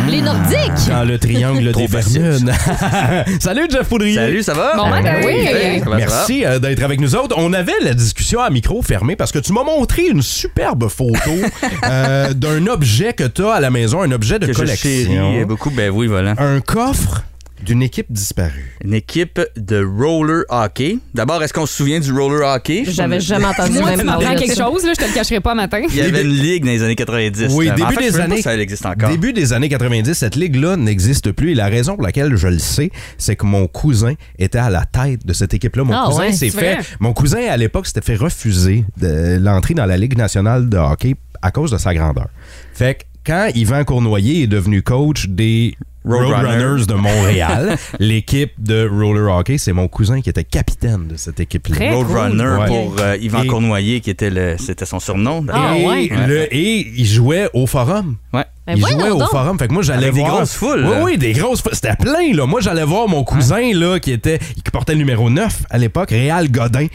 Les 0.08 0.20
Nordiques. 0.22 0.88
Dans 0.88 1.04
le 1.04 1.18
triangle 1.18 1.72
des 1.72 1.86
Bermudes. 1.88 2.52
Salut, 3.40 3.66
Jeff 3.70 3.88
Poudrier. 3.88 4.16
Salut, 4.16 4.42
ça 4.42 4.54
va? 4.54 4.76
Bon 4.76 4.88
matin. 4.88 5.14
oui. 5.24 5.80
Ça 5.82 5.90
va? 5.90 5.96
Merci 5.96 6.44
euh, 6.44 6.58
d'être 6.58 6.82
avec 6.82 7.00
nous 7.00 7.14
autres. 7.14 7.34
On 7.38 7.52
avait 7.52 7.72
la 7.82 7.94
discussion 7.94 8.40
à 8.40 8.50
micro 8.50 8.82
fermé 8.82 9.14
parce 9.16 9.32
que 9.32 9.38
tu 9.38 9.52
m'as 9.52 9.64
montré 9.64 10.06
une 10.08 10.22
superbe 10.22 10.88
photo 10.88 11.30
euh, 11.84 12.32
d'un 12.32 12.66
objet 12.66 13.12
que 13.12 13.24
tu 13.24 13.44
as 13.44 13.52
à 13.54 13.60
la 13.60 13.70
maison, 13.70 14.02
un 14.02 14.10
objet 14.12 14.38
de 14.38 14.46
Que 14.46 14.52
je 14.52 14.58
collection. 14.58 14.88
chéris 14.90 15.44
beaucoup. 15.44 15.70
Ben 15.70 15.90
oui, 15.90 16.06
voilà. 16.06 16.34
Un 16.38 16.60
coffre 16.60 17.22
d'une 17.64 17.82
équipe 17.82 18.06
disparue. 18.10 18.76
Une 18.84 18.94
équipe 18.94 19.40
de 19.56 19.82
roller 19.84 20.44
hockey. 20.48 20.98
D'abord, 21.14 21.42
est-ce 21.42 21.52
qu'on 21.52 21.66
se 21.66 21.74
souvient 21.74 22.00
du 22.00 22.12
roller 22.12 22.46
hockey? 22.46 22.84
J'avais 22.86 23.20
jamais 23.20 23.46
entendu 23.46 23.78
Moi, 23.78 23.90
même 23.90 24.00
tu 24.00 24.06
parler 24.06 24.36
quelque 24.36 24.56
chose, 24.56 24.84
là, 24.84 24.92
je 24.96 25.02
te 25.02 25.08
le 25.08 25.14
cacherai 25.14 25.40
pas 25.40 25.54
matin. 25.54 25.80
Il 25.88 25.96
y 25.96 26.00
avait 26.02 26.22
une 26.22 26.28
ligue 26.28 26.64
dans 26.64 26.70
les 26.70 26.82
années 26.82 26.94
90. 26.94 27.52
Oui, 27.52 27.66
début 27.70 27.82
en 27.82 27.90
fait, 27.90 28.10
des 28.10 28.16
pas 28.18 28.24
années. 28.24 28.36
si 28.36 28.42
ça 28.42 28.56
existe 28.56 28.84
encore. 28.86 29.08
Début 29.08 29.32
des 29.32 29.52
années 29.52 29.68
90, 29.68 30.12
cette 30.14 30.36
ligue-là 30.36 30.76
n'existe 30.76 31.32
plus. 31.32 31.52
Et 31.52 31.54
la 31.54 31.66
raison 31.66 31.94
pour 31.94 32.04
laquelle 32.04 32.36
je 32.36 32.48
le 32.48 32.58
sais, 32.58 32.90
c'est 33.18 33.36
que 33.36 33.46
mon 33.46 33.66
cousin 33.66 34.14
était 34.38 34.58
à 34.58 34.70
la 34.70 34.84
tête 34.84 35.24
de 35.26 35.32
cette 35.32 35.54
équipe-là. 35.54 35.84
Mon 35.84 35.92
Ah 35.94 36.04
cousin 36.08 36.32
s'est 36.32 36.50
fait. 36.50 36.74
vrai? 36.76 36.84
Mon 37.00 37.12
cousin, 37.12 37.40
à 37.48 37.56
l'époque, 37.56 37.86
s'était 37.86 38.02
fait 38.02 38.16
refuser 38.16 38.84
l'entrée 39.00 39.74
dans 39.74 39.86
la 39.86 39.96
Ligue 39.96 40.16
nationale 40.18 40.68
de 40.68 40.76
hockey 40.76 41.14
à 41.42 41.50
cause 41.50 41.70
de 41.70 41.78
sa 41.78 41.94
grandeur. 41.94 42.28
Fait 42.74 42.94
que 42.94 43.02
quand 43.26 43.48
Yvan 43.54 43.84
Cournoyer 43.84 44.42
est 44.42 44.46
devenu 44.46 44.82
coach 44.82 45.28
des 45.28 45.74
Roadrunners. 46.04 46.86
De 46.86 46.94
Montréal, 46.94 47.76
l'équipe 47.98 48.52
de 48.58 48.88
roller 48.88 49.34
hockey, 49.34 49.58
c'est 49.58 49.72
mon 49.72 49.88
cousin 49.88 50.20
qui 50.20 50.28
était 50.30 50.44
capitaine 50.44 51.08
de 51.08 51.16
cette 51.16 51.40
équipe-là. 51.40 51.92
Roadrunner 51.94 52.56
cool. 52.58 52.66
pour 52.66 52.96
euh, 53.00 53.16
Yvan 53.20 53.42
Et- 53.42 53.46
Cournoyer, 53.46 54.00
qui 54.00 54.10
était 54.10 54.30
le, 54.30 54.56
c'était 54.58 54.84
son 54.86 55.00
surnom. 55.00 55.44
Ah, 55.52 55.76
et, 55.76 55.86
ouais. 55.86 56.10
le- 56.26 56.54
et 56.54 56.86
il 56.96 57.06
jouait 57.06 57.48
au 57.54 57.66
forum. 57.66 58.16
Ouais. 58.32 58.44
Ben 58.66 58.74
il 58.76 58.80
jouait 58.86 59.10
au 59.10 59.18
donc. 59.18 59.28
forum. 59.28 59.58
Fait 59.58 59.68
que 59.68 59.74
moi, 59.74 59.82
j'allais 59.82 60.04
Avec 60.04 60.14
des 60.14 60.20
voir. 60.20 60.36
grosses 60.36 60.54
foules, 60.54 60.84
Oui, 60.86 60.96
oui, 61.02 61.18
des 61.18 61.32
grosses 61.32 61.60
foules. 61.62 61.74
C'était 61.74 61.96
plein, 61.96 62.32
là. 62.34 62.46
Moi, 62.46 62.60
j'allais 62.62 62.84
voir 62.84 63.08
mon 63.08 63.22
cousin, 63.22 63.72
là, 63.74 63.98
qui 64.00 64.10
était, 64.10 64.38
qui 64.38 64.70
portait 64.72 64.92
le 64.92 64.98
numéro 64.98 65.28
9 65.28 65.64
à 65.68 65.76
l'époque, 65.78 66.10
Réal 66.10 66.50
Godin. 66.50 66.86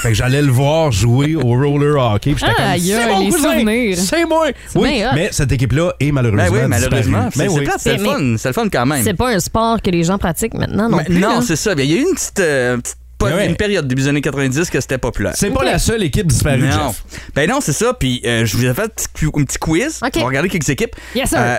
Fait 0.00 0.08
que 0.10 0.14
j'allais 0.14 0.42
le 0.42 0.50
voir 0.52 0.92
jouer 0.92 1.34
au 1.34 1.40
roller 1.46 1.96
hockey. 1.96 2.32
Puis 2.34 2.40
j'étais 2.40 2.52
Ah, 2.58 2.62
comme, 2.62 2.72
aïe, 2.72 2.80
c'est 2.94 3.06
mon 3.12 3.20
les 3.20 3.30
cousin, 3.30 3.52
souvenirs. 3.54 3.98
C'est 3.98 4.24
moi. 4.26 4.46
Oui, 4.74 4.92
bien 4.92 5.08
hot. 5.10 5.14
mais 5.14 5.28
cette 5.32 5.52
équipe-là 5.52 5.92
est 5.98 6.12
malheureusement 6.12 6.44
Ben 6.44 6.52
oui, 6.62 6.68
malheureusement. 6.68 7.24
disparue. 7.26 7.30
C'est 7.32 7.38
Ben 7.38 7.48
c'est 7.50 7.58
oui. 7.58 7.64
plate, 7.64 7.80
c'est 7.80 7.96
le 7.96 8.02
Mais- 8.02 8.08
fun. 8.08 8.34
C'est 8.38 8.48
le 8.48 8.52
fun 8.54 8.68
quand 8.70 8.86
même. 8.86 9.02
C'est 9.02 9.14
pas 9.14 9.28
un 9.34 9.40
sport 9.40 9.80
que 9.80 9.90
les 9.90 10.04
gens 10.04 10.18
pratiquent 10.18 10.54
maintenant 10.54 10.88
non 10.90 10.98
Mais 10.98 11.04
plus. 11.04 11.18
non, 11.18 11.36
là. 11.36 11.40
c'est 11.42 11.56
ça. 11.56 11.72
Il 11.78 11.84
y 11.84 11.94
a 11.94 11.96
eu 11.96 12.02
une 12.02 12.14
petite, 12.14 12.40
euh, 12.40 12.76
petite- 12.76 12.96
Ben 13.20 13.34
ouais. 13.36 13.46
une 13.48 13.56
période 13.56 13.86
début 13.88 14.02
des 14.02 14.08
années 14.08 14.20
90 14.20 14.68
que 14.68 14.80
c'était 14.80 14.98
populaire. 14.98 15.32
C'est 15.36 15.48
pas 15.50 15.64
la 15.64 15.78
seule 15.78 16.02
équipe 16.02 16.26
disparue, 16.26 16.62
Non. 16.64 16.88
Jeff. 16.88 17.04
Ben 17.34 17.48
non, 17.48 17.60
c'est 17.62 17.72
ça. 17.72 17.94
Puis 17.98 18.20
euh, 18.26 18.44
je 18.44 18.56
vous 18.56 18.66
ai 18.66 18.74
fait 18.74 18.82
un 18.82 18.88
petit, 18.88 19.06
cu- 19.14 19.30
un 19.34 19.44
petit 19.44 19.56
quiz. 19.58 20.00
OK. 20.04 20.10
On 20.16 20.20
va 20.20 20.26
regarder 20.26 20.48
quelques 20.50 20.68
équipes. 20.68 20.94
Yes, 21.14 21.30
sir. 21.30 21.38
Euh, 21.40 21.56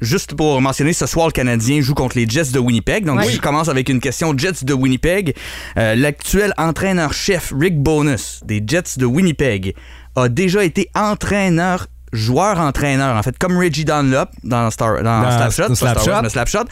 juste 0.00 0.34
pour 0.34 0.60
mentionner, 0.60 0.92
ce 0.92 1.06
soir, 1.06 1.26
le 1.26 1.32
Canadien 1.32 1.80
joue 1.80 1.94
contre 1.94 2.16
les 2.16 2.28
Jets 2.28 2.52
de 2.52 2.58
Winnipeg. 2.58 3.04
Donc, 3.04 3.20
Oui. 3.20 3.32
je 3.32 3.40
commence 3.40 3.68
avec 3.68 3.88
une 3.88 4.00
question 4.00 4.32
Jets 4.36 4.64
de 4.64 4.72
Winnipeg. 4.74 5.34
Euh, 5.76 5.94
L'actuel 5.94 6.52
entraîneur-chef 6.56 7.52
Rick 7.58 7.78
Bonus 7.82 8.40
des 8.44 8.62
Jets 8.66 8.98
de 8.98 9.06
Winnipeg 9.06 9.74
a 10.16 10.28
déjà 10.28 10.64
été 10.64 10.88
entraîneur 10.94 11.86
joueur-entraîneur, 12.12 13.16
en 13.16 13.22
fait, 13.22 13.36
comme 13.38 13.58
Reggie 13.58 13.84
Dunlop 13.84 14.30
dans, 14.44 14.70
Star, 14.70 15.02
dans, 15.02 15.22
Dans 15.22 16.28
Slapshot. 16.30 16.64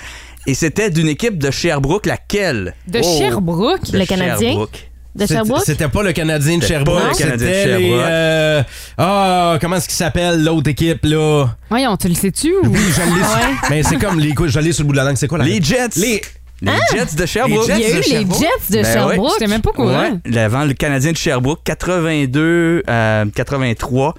Et 0.46 0.54
c'était 0.54 0.90
d'une 0.90 1.08
équipe 1.08 1.38
de 1.38 1.50
Sherbrooke, 1.50 2.06
laquelle? 2.06 2.74
De 2.86 3.00
Oh, 3.02 3.18
Sherbrooke? 3.18 3.90
de 3.90 3.98
Le 3.98 4.06
Canadien? 4.06 4.64
De 5.16 5.22
C'était- 5.22 5.34
Sherbrooke? 5.34 5.62
C'était 5.64 5.88
pas 5.88 6.02
le 6.02 6.12
Canadien 6.12 6.58
de 6.58 6.62
Sherbrooke. 6.64 7.00
pas 7.02 7.08
le 7.08 7.14
Canadien 7.16 7.48
de 7.48 7.52
Sherbrooke. 7.54 8.00
euh, 8.06 8.62
Ah, 8.98 9.58
comment 9.60 9.76
est-ce 9.76 9.88
qu'il 9.88 9.96
s'appelle 9.96 10.44
l'autre 10.44 10.68
équipe, 10.70 11.04
là? 11.04 11.46
Voyons, 11.70 11.96
tu 11.96 12.08
le 12.08 12.14
sais-tu? 12.14 12.52
ou- 12.54 12.66
Oui, 12.68 12.78
je 12.78 13.00
l'ai 13.00 13.22
su- 13.24 13.58
Mais 13.70 13.82
c'est 13.82 13.96
comme 13.96 14.20
les 14.20 14.34
l'ai 14.60 14.72
sur 14.72 14.82
le 14.82 14.88
bout 14.88 14.92
de 14.92 14.98
la 14.98 15.04
langue. 15.04 15.16
C'est 15.16 15.26
quoi 15.28 15.38
la 15.38 15.44
Les 15.44 15.60
Jets. 15.62 15.88
Les- 15.96 16.20
Les 16.62 16.72
Jets 16.90 17.14
de 17.16 17.26
Sherbrooke. 17.26 17.68
Les 17.68 17.74
Il 17.74 17.80
y 17.80 17.84
a 17.84 17.88
Jets 17.88 17.90
eu 17.90 17.94
de 17.94 17.96
les 17.96 18.02
Sherbrooke? 18.02 18.40
Jets 18.40 18.76
de 18.78 18.82
Ben 18.82 18.92
Sherbrooke. 18.92 19.32
J'étais 19.38 19.50
même 19.50 19.60
pas 19.62 19.72
courant. 19.72 20.10
Ouais, 20.26 20.38
avant 20.38 20.64
le 20.64 20.72
Canadien 20.74 21.12
de 21.12 21.16
Sherbrooke, 21.16 21.60
82, 21.64 22.82
euh, 22.88 23.24
83. 23.34 24.14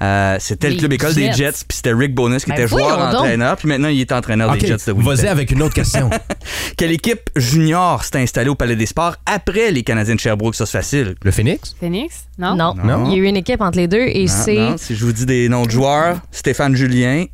Euh, 0.00 0.36
c'était 0.40 0.70
le 0.70 0.76
club 0.76 0.92
école 0.92 1.12
Jets. 1.12 1.28
des 1.28 1.32
Jets, 1.32 1.52
puis 1.66 1.76
c'était 1.76 1.92
Rick 1.92 2.14
Bonus 2.14 2.44
qui 2.44 2.50
Ben 2.50 2.56
était 2.56 2.66
voyons 2.66 2.88
donc. 2.88 2.98
joueur-entraîneur, 2.98 3.56
puis 3.56 3.68
maintenant 3.68 3.88
il 3.88 4.00
est 4.00 4.12
entraîneur 4.12 4.52
des 4.52 4.60
Jets 4.66 4.76
de 4.86 4.92
Winnipeg. 4.92 5.16
Vas-y 5.16 5.28
avec 5.28 5.50
une 5.50 5.62
autre 5.62 5.74
question. 5.74 6.08
Quelle 6.76 6.92
équipe 6.92 7.30
junior 7.36 8.04
s'est 8.04 8.18
installée 8.18 8.48
au 8.50 8.54
Palais 8.54 8.76
des 8.76 8.86
Sports 8.86 9.16
après 9.26 9.70
les 9.72 9.82
Canadiens 9.82 10.14
de 10.14 10.20
Sherbrooke? 10.20 10.54
Ça, 10.54 10.66
c'est 10.66 10.78
facile. 10.78 11.14
le 11.22 11.30
Phoenix? 11.30 11.74
Phoenix? 11.80 12.26
Non? 12.38 12.54
Non. 12.54 12.74
Non. 12.74 13.06
Il 13.06 13.12
y 13.12 13.14
a 13.14 13.18
eu 13.18 13.24
une 13.26 13.36
équipe 13.36 13.60
entre 13.60 13.78
les 13.78 13.88
deux 13.88 13.98
et 14.06 14.26
Non, 14.26 14.32
c'est. 14.32 14.54
non, 14.54 14.76
si 14.78 14.94
je 14.94 15.04
vous 15.04 15.12
dis 15.12 15.26
des 15.26 15.48
noms 15.48 15.66
de 15.66 15.70
joueurs, 15.72 16.20
Stéphane 16.30 16.76
Julien, 16.76 17.24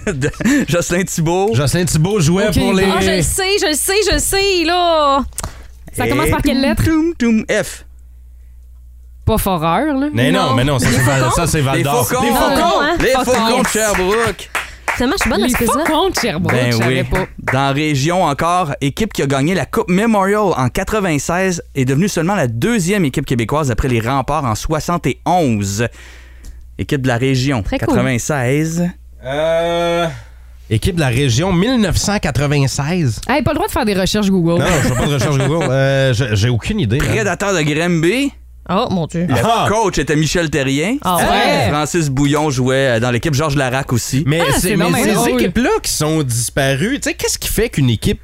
Jocelyn 0.68 1.04
Thibault, 1.04 1.54
Jocelyn 1.54 1.84
Thibault 1.84 2.20
jouait 2.20 2.50
pour 2.50 2.72
les. 2.74 2.84
Ah, 2.84 3.00
je 3.00 3.10
le 3.16 3.22
sais, 3.22 3.42
je 3.60 3.66
le 3.68 3.74
sais, 3.74 3.92
je 4.08 4.14
le 4.14 4.20
sais, 4.20 4.64
là. 4.66 5.20
Ça 5.94 6.06
et- 6.06 6.08
commence 6.10 6.30
par 6.30 6.42
quelle 6.42 6.60
lettre? 6.60 6.84
Toum, 6.84 7.14
toum, 7.18 7.44
F. 7.50 7.84
Pas 9.32 9.38
Foreur, 9.38 9.94
là. 9.96 10.08
Mais 10.12 10.30
non, 10.30 10.50
Non. 10.50 10.54
mais 10.54 10.64
non, 10.64 10.78
ça 10.78 10.88
c'est 10.90 11.00
Val, 11.00 11.20
Faucons? 11.22 11.30
ça, 11.36 11.46
c'est 11.46 11.60
Val 11.62 11.76
Les 11.78 11.82
d'Or. 11.84 12.06
Faucons! 12.06 12.22
Les 12.22 12.28
Faucons! 12.28 12.80
hein? 12.82 12.96
Les 13.00 13.08
Faucons. 13.12 13.32
Faucons 13.32 13.62
de 13.62 13.66
Sherbrooke! 13.68 14.50
Finalement, 14.94 15.16
je 15.16 15.22
suis 15.22 15.30
bonne 15.30 15.42
à 15.42 15.46
Les 15.46 15.52
ce 15.52 15.56
quiz-là. 15.56 15.84
Faucons 15.86 16.10
de 16.10 16.14
Sherbrooke, 16.16 16.52
Ben 16.52 16.70
je 16.72 16.76
oui. 16.76 16.82
savais 16.82 17.04
pas. 17.04 17.26
Dans 17.52 17.72
région 17.74 18.24
encore, 18.24 18.74
équipe 18.82 19.14
qui 19.14 19.22
a 19.22 19.26
gagné 19.26 19.54
la 19.54 19.64
Coupe 19.64 19.88
Memorial 19.88 20.52
en 20.54 20.68
96 20.68 21.62
est 21.74 21.84
devenue 21.86 22.08
seulement 22.08 22.34
la 22.34 22.46
deuxième 22.46 23.06
équipe 23.06 23.24
québécoise 23.24 23.70
après 23.70 23.88
les 23.88 24.00
remparts 24.00 24.44
en 24.44 24.54
71. 24.54 25.86
Équipe 26.78 27.00
de 27.00 27.08
la 27.08 27.16
région, 27.16 27.62
Très 27.62 27.78
cool. 27.78 27.88
96. 27.88 28.90
Euh, 29.24 30.06
Équipe 30.68 30.96
de 30.96 31.00
la 31.00 31.08
région 31.08 31.52
1996. 31.54 33.20
Hey, 33.28 33.42
pas 33.42 33.52
le 33.52 33.54
droit 33.56 33.66
de 33.66 33.72
faire 33.72 33.84
des 33.86 33.94
recherches 33.94 34.28
Google. 34.30 34.60
Non, 34.62 34.66
je 34.82 34.88
fais 34.88 34.94
pas 34.94 35.06
de 35.06 35.14
recherche 35.14 35.38
Google. 35.38 35.66
Euh, 35.70 36.12
j'ai- 36.12 36.36
J'ai 36.36 36.48
aucune 36.50 36.80
idée. 36.80 36.98
Prédateur 36.98 37.54
de 37.54 37.62
Granby. 37.62 38.32
Oh, 38.70 38.86
mon 38.90 39.06
Dieu. 39.06 39.26
Le 39.28 39.34
Ah. 39.42 39.66
coach 39.68 39.98
était 39.98 40.14
Michel 40.16 40.48
Terrien. 40.48 40.96
Ah 41.02 41.16
ouais? 41.16 41.68
Francis 41.70 42.08
Bouillon 42.08 42.48
jouait 42.50 42.96
euh, 42.96 43.00
dans 43.00 43.10
l'équipe 43.10 43.34
Georges 43.34 43.56
Larac 43.56 43.92
aussi. 43.92 44.22
Mais, 44.26 44.40
Ah, 44.40 44.52
c'est- 44.58 44.76
mais 44.76 44.84
ces 45.02 45.30
équipes-là 45.30 45.70
qui 45.82 45.90
sont 45.90 46.22
disparues, 46.22 47.00
tu 47.00 47.08
sais, 47.10 47.14
qu'est-ce 47.14 47.38
qui 47.38 47.48
fait 47.48 47.68
qu'une 47.70 47.90
équipe 47.90 48.20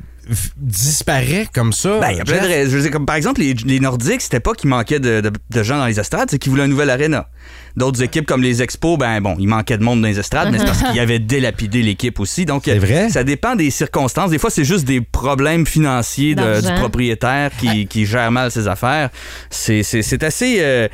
disparaît 0.56 1.46
comme 1.52 1.72
ça? 1.72 1.98
Ben, 2.00 2.10
il 2.10 2.18
y 2.18 2.20
a 2.20 2.24
plein 2.24 2.36
de 2.38 2.42
Jeff? 2.42 2.48
raisons. 2.50 2.70
Je 2.70 2.76
veux 2.76 2.82
dire, 2.82 2.90
comme 2.90 3.06
par 3.06 3.16
exemple, 3.16 3.40
les, 3.40 3.54
les 3.54 3.80
Nordiques, 3.80 4.20
c'était 4.20 4.40
pas 4.40 4.52
qu'il 4.54 4.68
manquait 4.70 5.00
de, 5.00 5.20
de- 5.20 5.32
de 5.50 5.62
gens 5.62 5.78
dans 5.78 5.86
les 5.86 5.98
estrades, 5.98 6.28
c'est 6.30 6.38
qu'ils 6.38 6.50
voulaient 6.50 6.64
une 6.64 6.70
nouvelle 6.70 6.90
aréna. 6.90 7.28
D'autres 7.76 8.02
équipes 8.02 8.26
comme 8.26 8.42
les 8.42 8.60
Expos, 8.62 8.98
ben 8.98 9.20
bon, 9.20 9.36
il 9.38 9.46
manquait 9.48 9.78
de 9.78 9.84
monde 9.84 10.02
dans 10.02 10.08
les 10.08 10.18
estrades, 10.18 10.50
mais 10.50 10.58
c'est 10.58 10.64
parce 10.66 10.82
qu'il 10.84 10.96
y 10.96 11.00
avait 11.00 11.18
délapidé 11.18 11.82
l'équipe 11.82 12.18
aussi. 12.20 12.44
Donc, 12.44 12.62
C'est 12.64 12.78
vrai? 12.78 13.08
ça 13.08 13.24
dépend 13.24 13.54
des 13.56 13.70
circonstances. 13.70 14.30
Des 14.30 14.38
fois, 14.38 14.50
c'est 14.50 14.64
juste 14.64 14.84
des 14.84 15.00
problèmes 15.00 15.66
financiers 15.66 16.34
de- 16.34 16.60
du 16.60 16.74
propriétaire 16.80 17.50
qui, 17.58 17.86
qui 17.86 18.04
gère 18.06 18.30
mal 18.30 18.50
ses 18.50 18.68
affaires. 18.68 19.10
C'est 19.50 20.22
assez. 20.22 20.56
euh, 20.60 20.88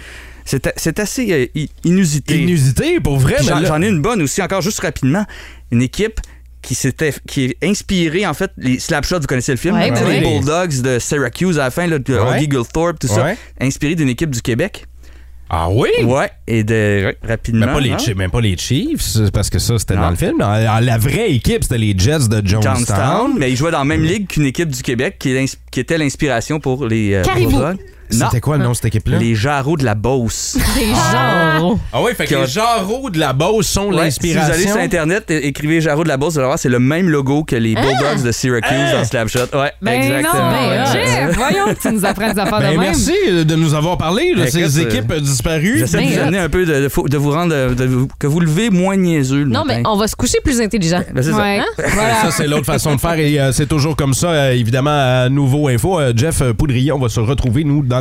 c'est 0.44 0.98
assez 0.98 1.32
euh, 1.32 1.46
i- 1.54 1.70
inusité. 1.84 2.38
Inusité, 2.42 3.00
pour 3.00 3.18
vrai, 3.18 3.36
j'en 3.42 3.80
ai 3.80 3.88
une 3.88 4.02
bonne 4.02 4.20
aussi, 4.20 4.42
encore 4.42 4.60
juste 4.60 4.80
rapidement. 4.80 5.24
Une 5.72 5.80
équipe 5.80 6.20
qui 6.64 6.74
s'était 6.74 7.12
qui 7.26 7.44
est 7.44 7.56
inspirée, 7.62 8.26
en 8.26 8.34
fait, 8.34 8.50
les 8.56 8.78
Slapshots, 8.78 9.20
vous 9.20 9.26
connaissez 9.26 9.52
le 9.52 9.58
film, 9.58 9.74
Ouais, 9.74 9.90
les. 9.90 10.20
Bulldogs 10.20 10.80
de 10.82 10.98
Syracuse 10.98 11.58
à 11.58 11.64
la 11.64 11.70
fin, 11.70 11.86
là, 11.86 11.98
de 11.98 12.14
Ouais. 12.14 12.36
Augie 12.36 12.50
Gilthorpe, 12.50 12.98
tout 12.98 13.06
ça, 13.06 13.22
Ouais. 13.24 13.36
inspiré 13.60 13.94
d'une 13.94 14.08
équipe 14.08 14.30
du 14.30 14.40
Québec. 14.40 14.86
Ah 15.50 15.68
oui? 15.70 15.90
Ouais, 16.02 16.30
et 16.46 16.64
de 16.64 17.14
rapidement. 17.22 17.66
Même 17.66 17.74
pas, 17.74 17.80
les, 17.80 17.90
hein? 17.92 18.14
Même 18.16 18.30
pas 18.30 18.40
les 18.40 18.56
Chiefs, 18.56 19.30
parce 19.32 19.50
que 19.50 19.58
ça, 19.58 19.78
c'était 19.78 19.94
dans 19.94 20.10
le 20.10 20.16
film. 20.16 20.38
La 20.38 20.98
vraie 20.98 21.30
équipe, 21.32 21.62
c'était 21.62 21.78
les 21.78 21.94
Jets 21.96 22.28
de 22.28 22.44
Jonestown. 22.44 22.76
Johnstown, 22.76 23.32
mais 23.38 23.52
ils 23.52 23.56
jouaient 23.56 23.70
dans 23.70 23.78
la 23.80 23.84
même 23.84 24.02
ligue 24.02 24.26
qu'une 24.26 24.46
équipe 24.46 24.70
du 24.70 24.82
Québec 24.82 25.16
qui, 25.18 25.36
était 25.76 25.98
l'inspiration 25.98 26.60
pour 26.60 26.86
les 26.86 27.14
euh, 27.14 27.22
Caribou. 27.22 27.50
Bulldogs. 27.50 27.78
C'était 28.14 28.40
quoi 28.40 28.56
le 28.58 28.64
nom 28.64 28.70
de 28.70 28.74
cette 28.76 28.84
équipe-là? 28.86 29.18
les 29.18 29.34
Jarreaux 29.34 29.76
de 29.76 29.84
la 29.84 29.94
Beauce. 29.94 30.56
Des 30.76 30.86
gens. 30.86 31.78
Ah 31.92 32.02
oui, 32.02 32.12
fait 32.16 32.26
que 32.26 32.34
les 32.34 32.46
Jarreaux 32.46 33.10
de 33.10 33.18
la 33.18 33.32
Beauce 33.32 33.66
sont 33.68 33.92
Ouais, 33.92 34.10
si 34.10 34.18
vous 34.20 34.26
allez 34.28 34.34
l'inspiration. 34.34 34.72
sur 34.72 34.80
Internet, 34.80 35.30
é- 35.30 35.46
écrivez 35.46 35.80
Jarreau 35.80 36.04
de 36.04 36.08
la 36.08 36.16
Beauce, 36.16 36.34
vous 36.34 36.38
allez 36.40 36.46
voir, 36.48 36.58
c'est 36.58 36.68
le 36.68 36.78
même 36.78 37.08
logo 37.08 37.44
que 37.44 37.56
les 37.56 37.74
Bulldogs 37.74 38.22
de 38.24 38.32
Syracuse 38.32 38.70
Hein? 38.72 38.92
dans 38.98 39.04
Slapshot. 39.04 39.38
Ouais, 39.54 39.72
Ben 39.82 40.00
exactement. 40.02 40.44
non, 40.44 40.50
Ben, 40.50 40.86
Jeff, 40.92 41.36
voyons 41.36 41.74
que 41.74 41.80
tu 41.80 41.92
nous 41.92 42.04
apprends 42.04 42.32
des 42.32 42.40
affaires 42.40 42.60
Ben, 42.60 42.72
de 42.72 42.78
même. 42.78 42.80
merci 42.80 43.12
de 43.44 43.54
nous 43.56 43.74
avoir 43.74 43.98
parlé 43.98 44.34
de 44.34 44.40
Écoute, 44.40 44.50
ces 44.50 44.78
euh, 44.78 44.88
équipes 44.88 45.12
disparues. 45.14 45.78
J'essaie 45.78 45.98
de 45.98 46.02
Ben 46.02 46.12
vous 46.14 46.18
amener 46.20 46.38
un 46.38 46.48
peu, 46.48 46.64
de, 46.64 46.72
de, 46.88 47.08
de 47.08 47.16
vous 47.16 47.30
rendre, 47.30 47.54
de- 47.54 47.74
de- 47.74 48.06
que 48.18 48.26
vous 48.26 48.40
levez 48.40 48.70
moins 48.70 48.96
niaiseux 48.96 49.44
le 49.44 49.50
Non, 49.50 49.64
matin. 49.64 49.80
mais 49.82 49.88
on 49.88 49.96
va 49.96 50.08
se 50.08 50.16
coucher 50.16 50.38
plus 50.42 50.60
intelligent. 50.60 51.02
Ben, 51.12 51.22
c'est 51.22 51.30
ça. 51.32 51.36
Ouais. 51.38 51.60
Voilà. 51.94 52.14
Ça, 52.22 52.30
c'est 52.30 52.46
l'autre 52.46 52.66
façon 52.66 52.94
de 52.96 53.00
faire 53.00 53.18
et 53.18 53.38
euh, 53.38 53.52
c'est 53.52 53.66
toujours 53.66 53.94
comme 53.96 54.14
ça, 54.14 54.28
euh, 54.28 54.52
évidemment, 54.52 54.90
à 55.24 55.28
Nouveau 55.28 55.68
Info. 55.68 55.98
Euh, 56.00 56.12
Jeff 56.16 56.42
Poudrier, 56.52 56.92
on 56.92 56.98
va 56.98 57.08
se 57.08 57.20
retrouver, 57.20 57.64
nous, 57.64 57.82
dans 57.82 58.00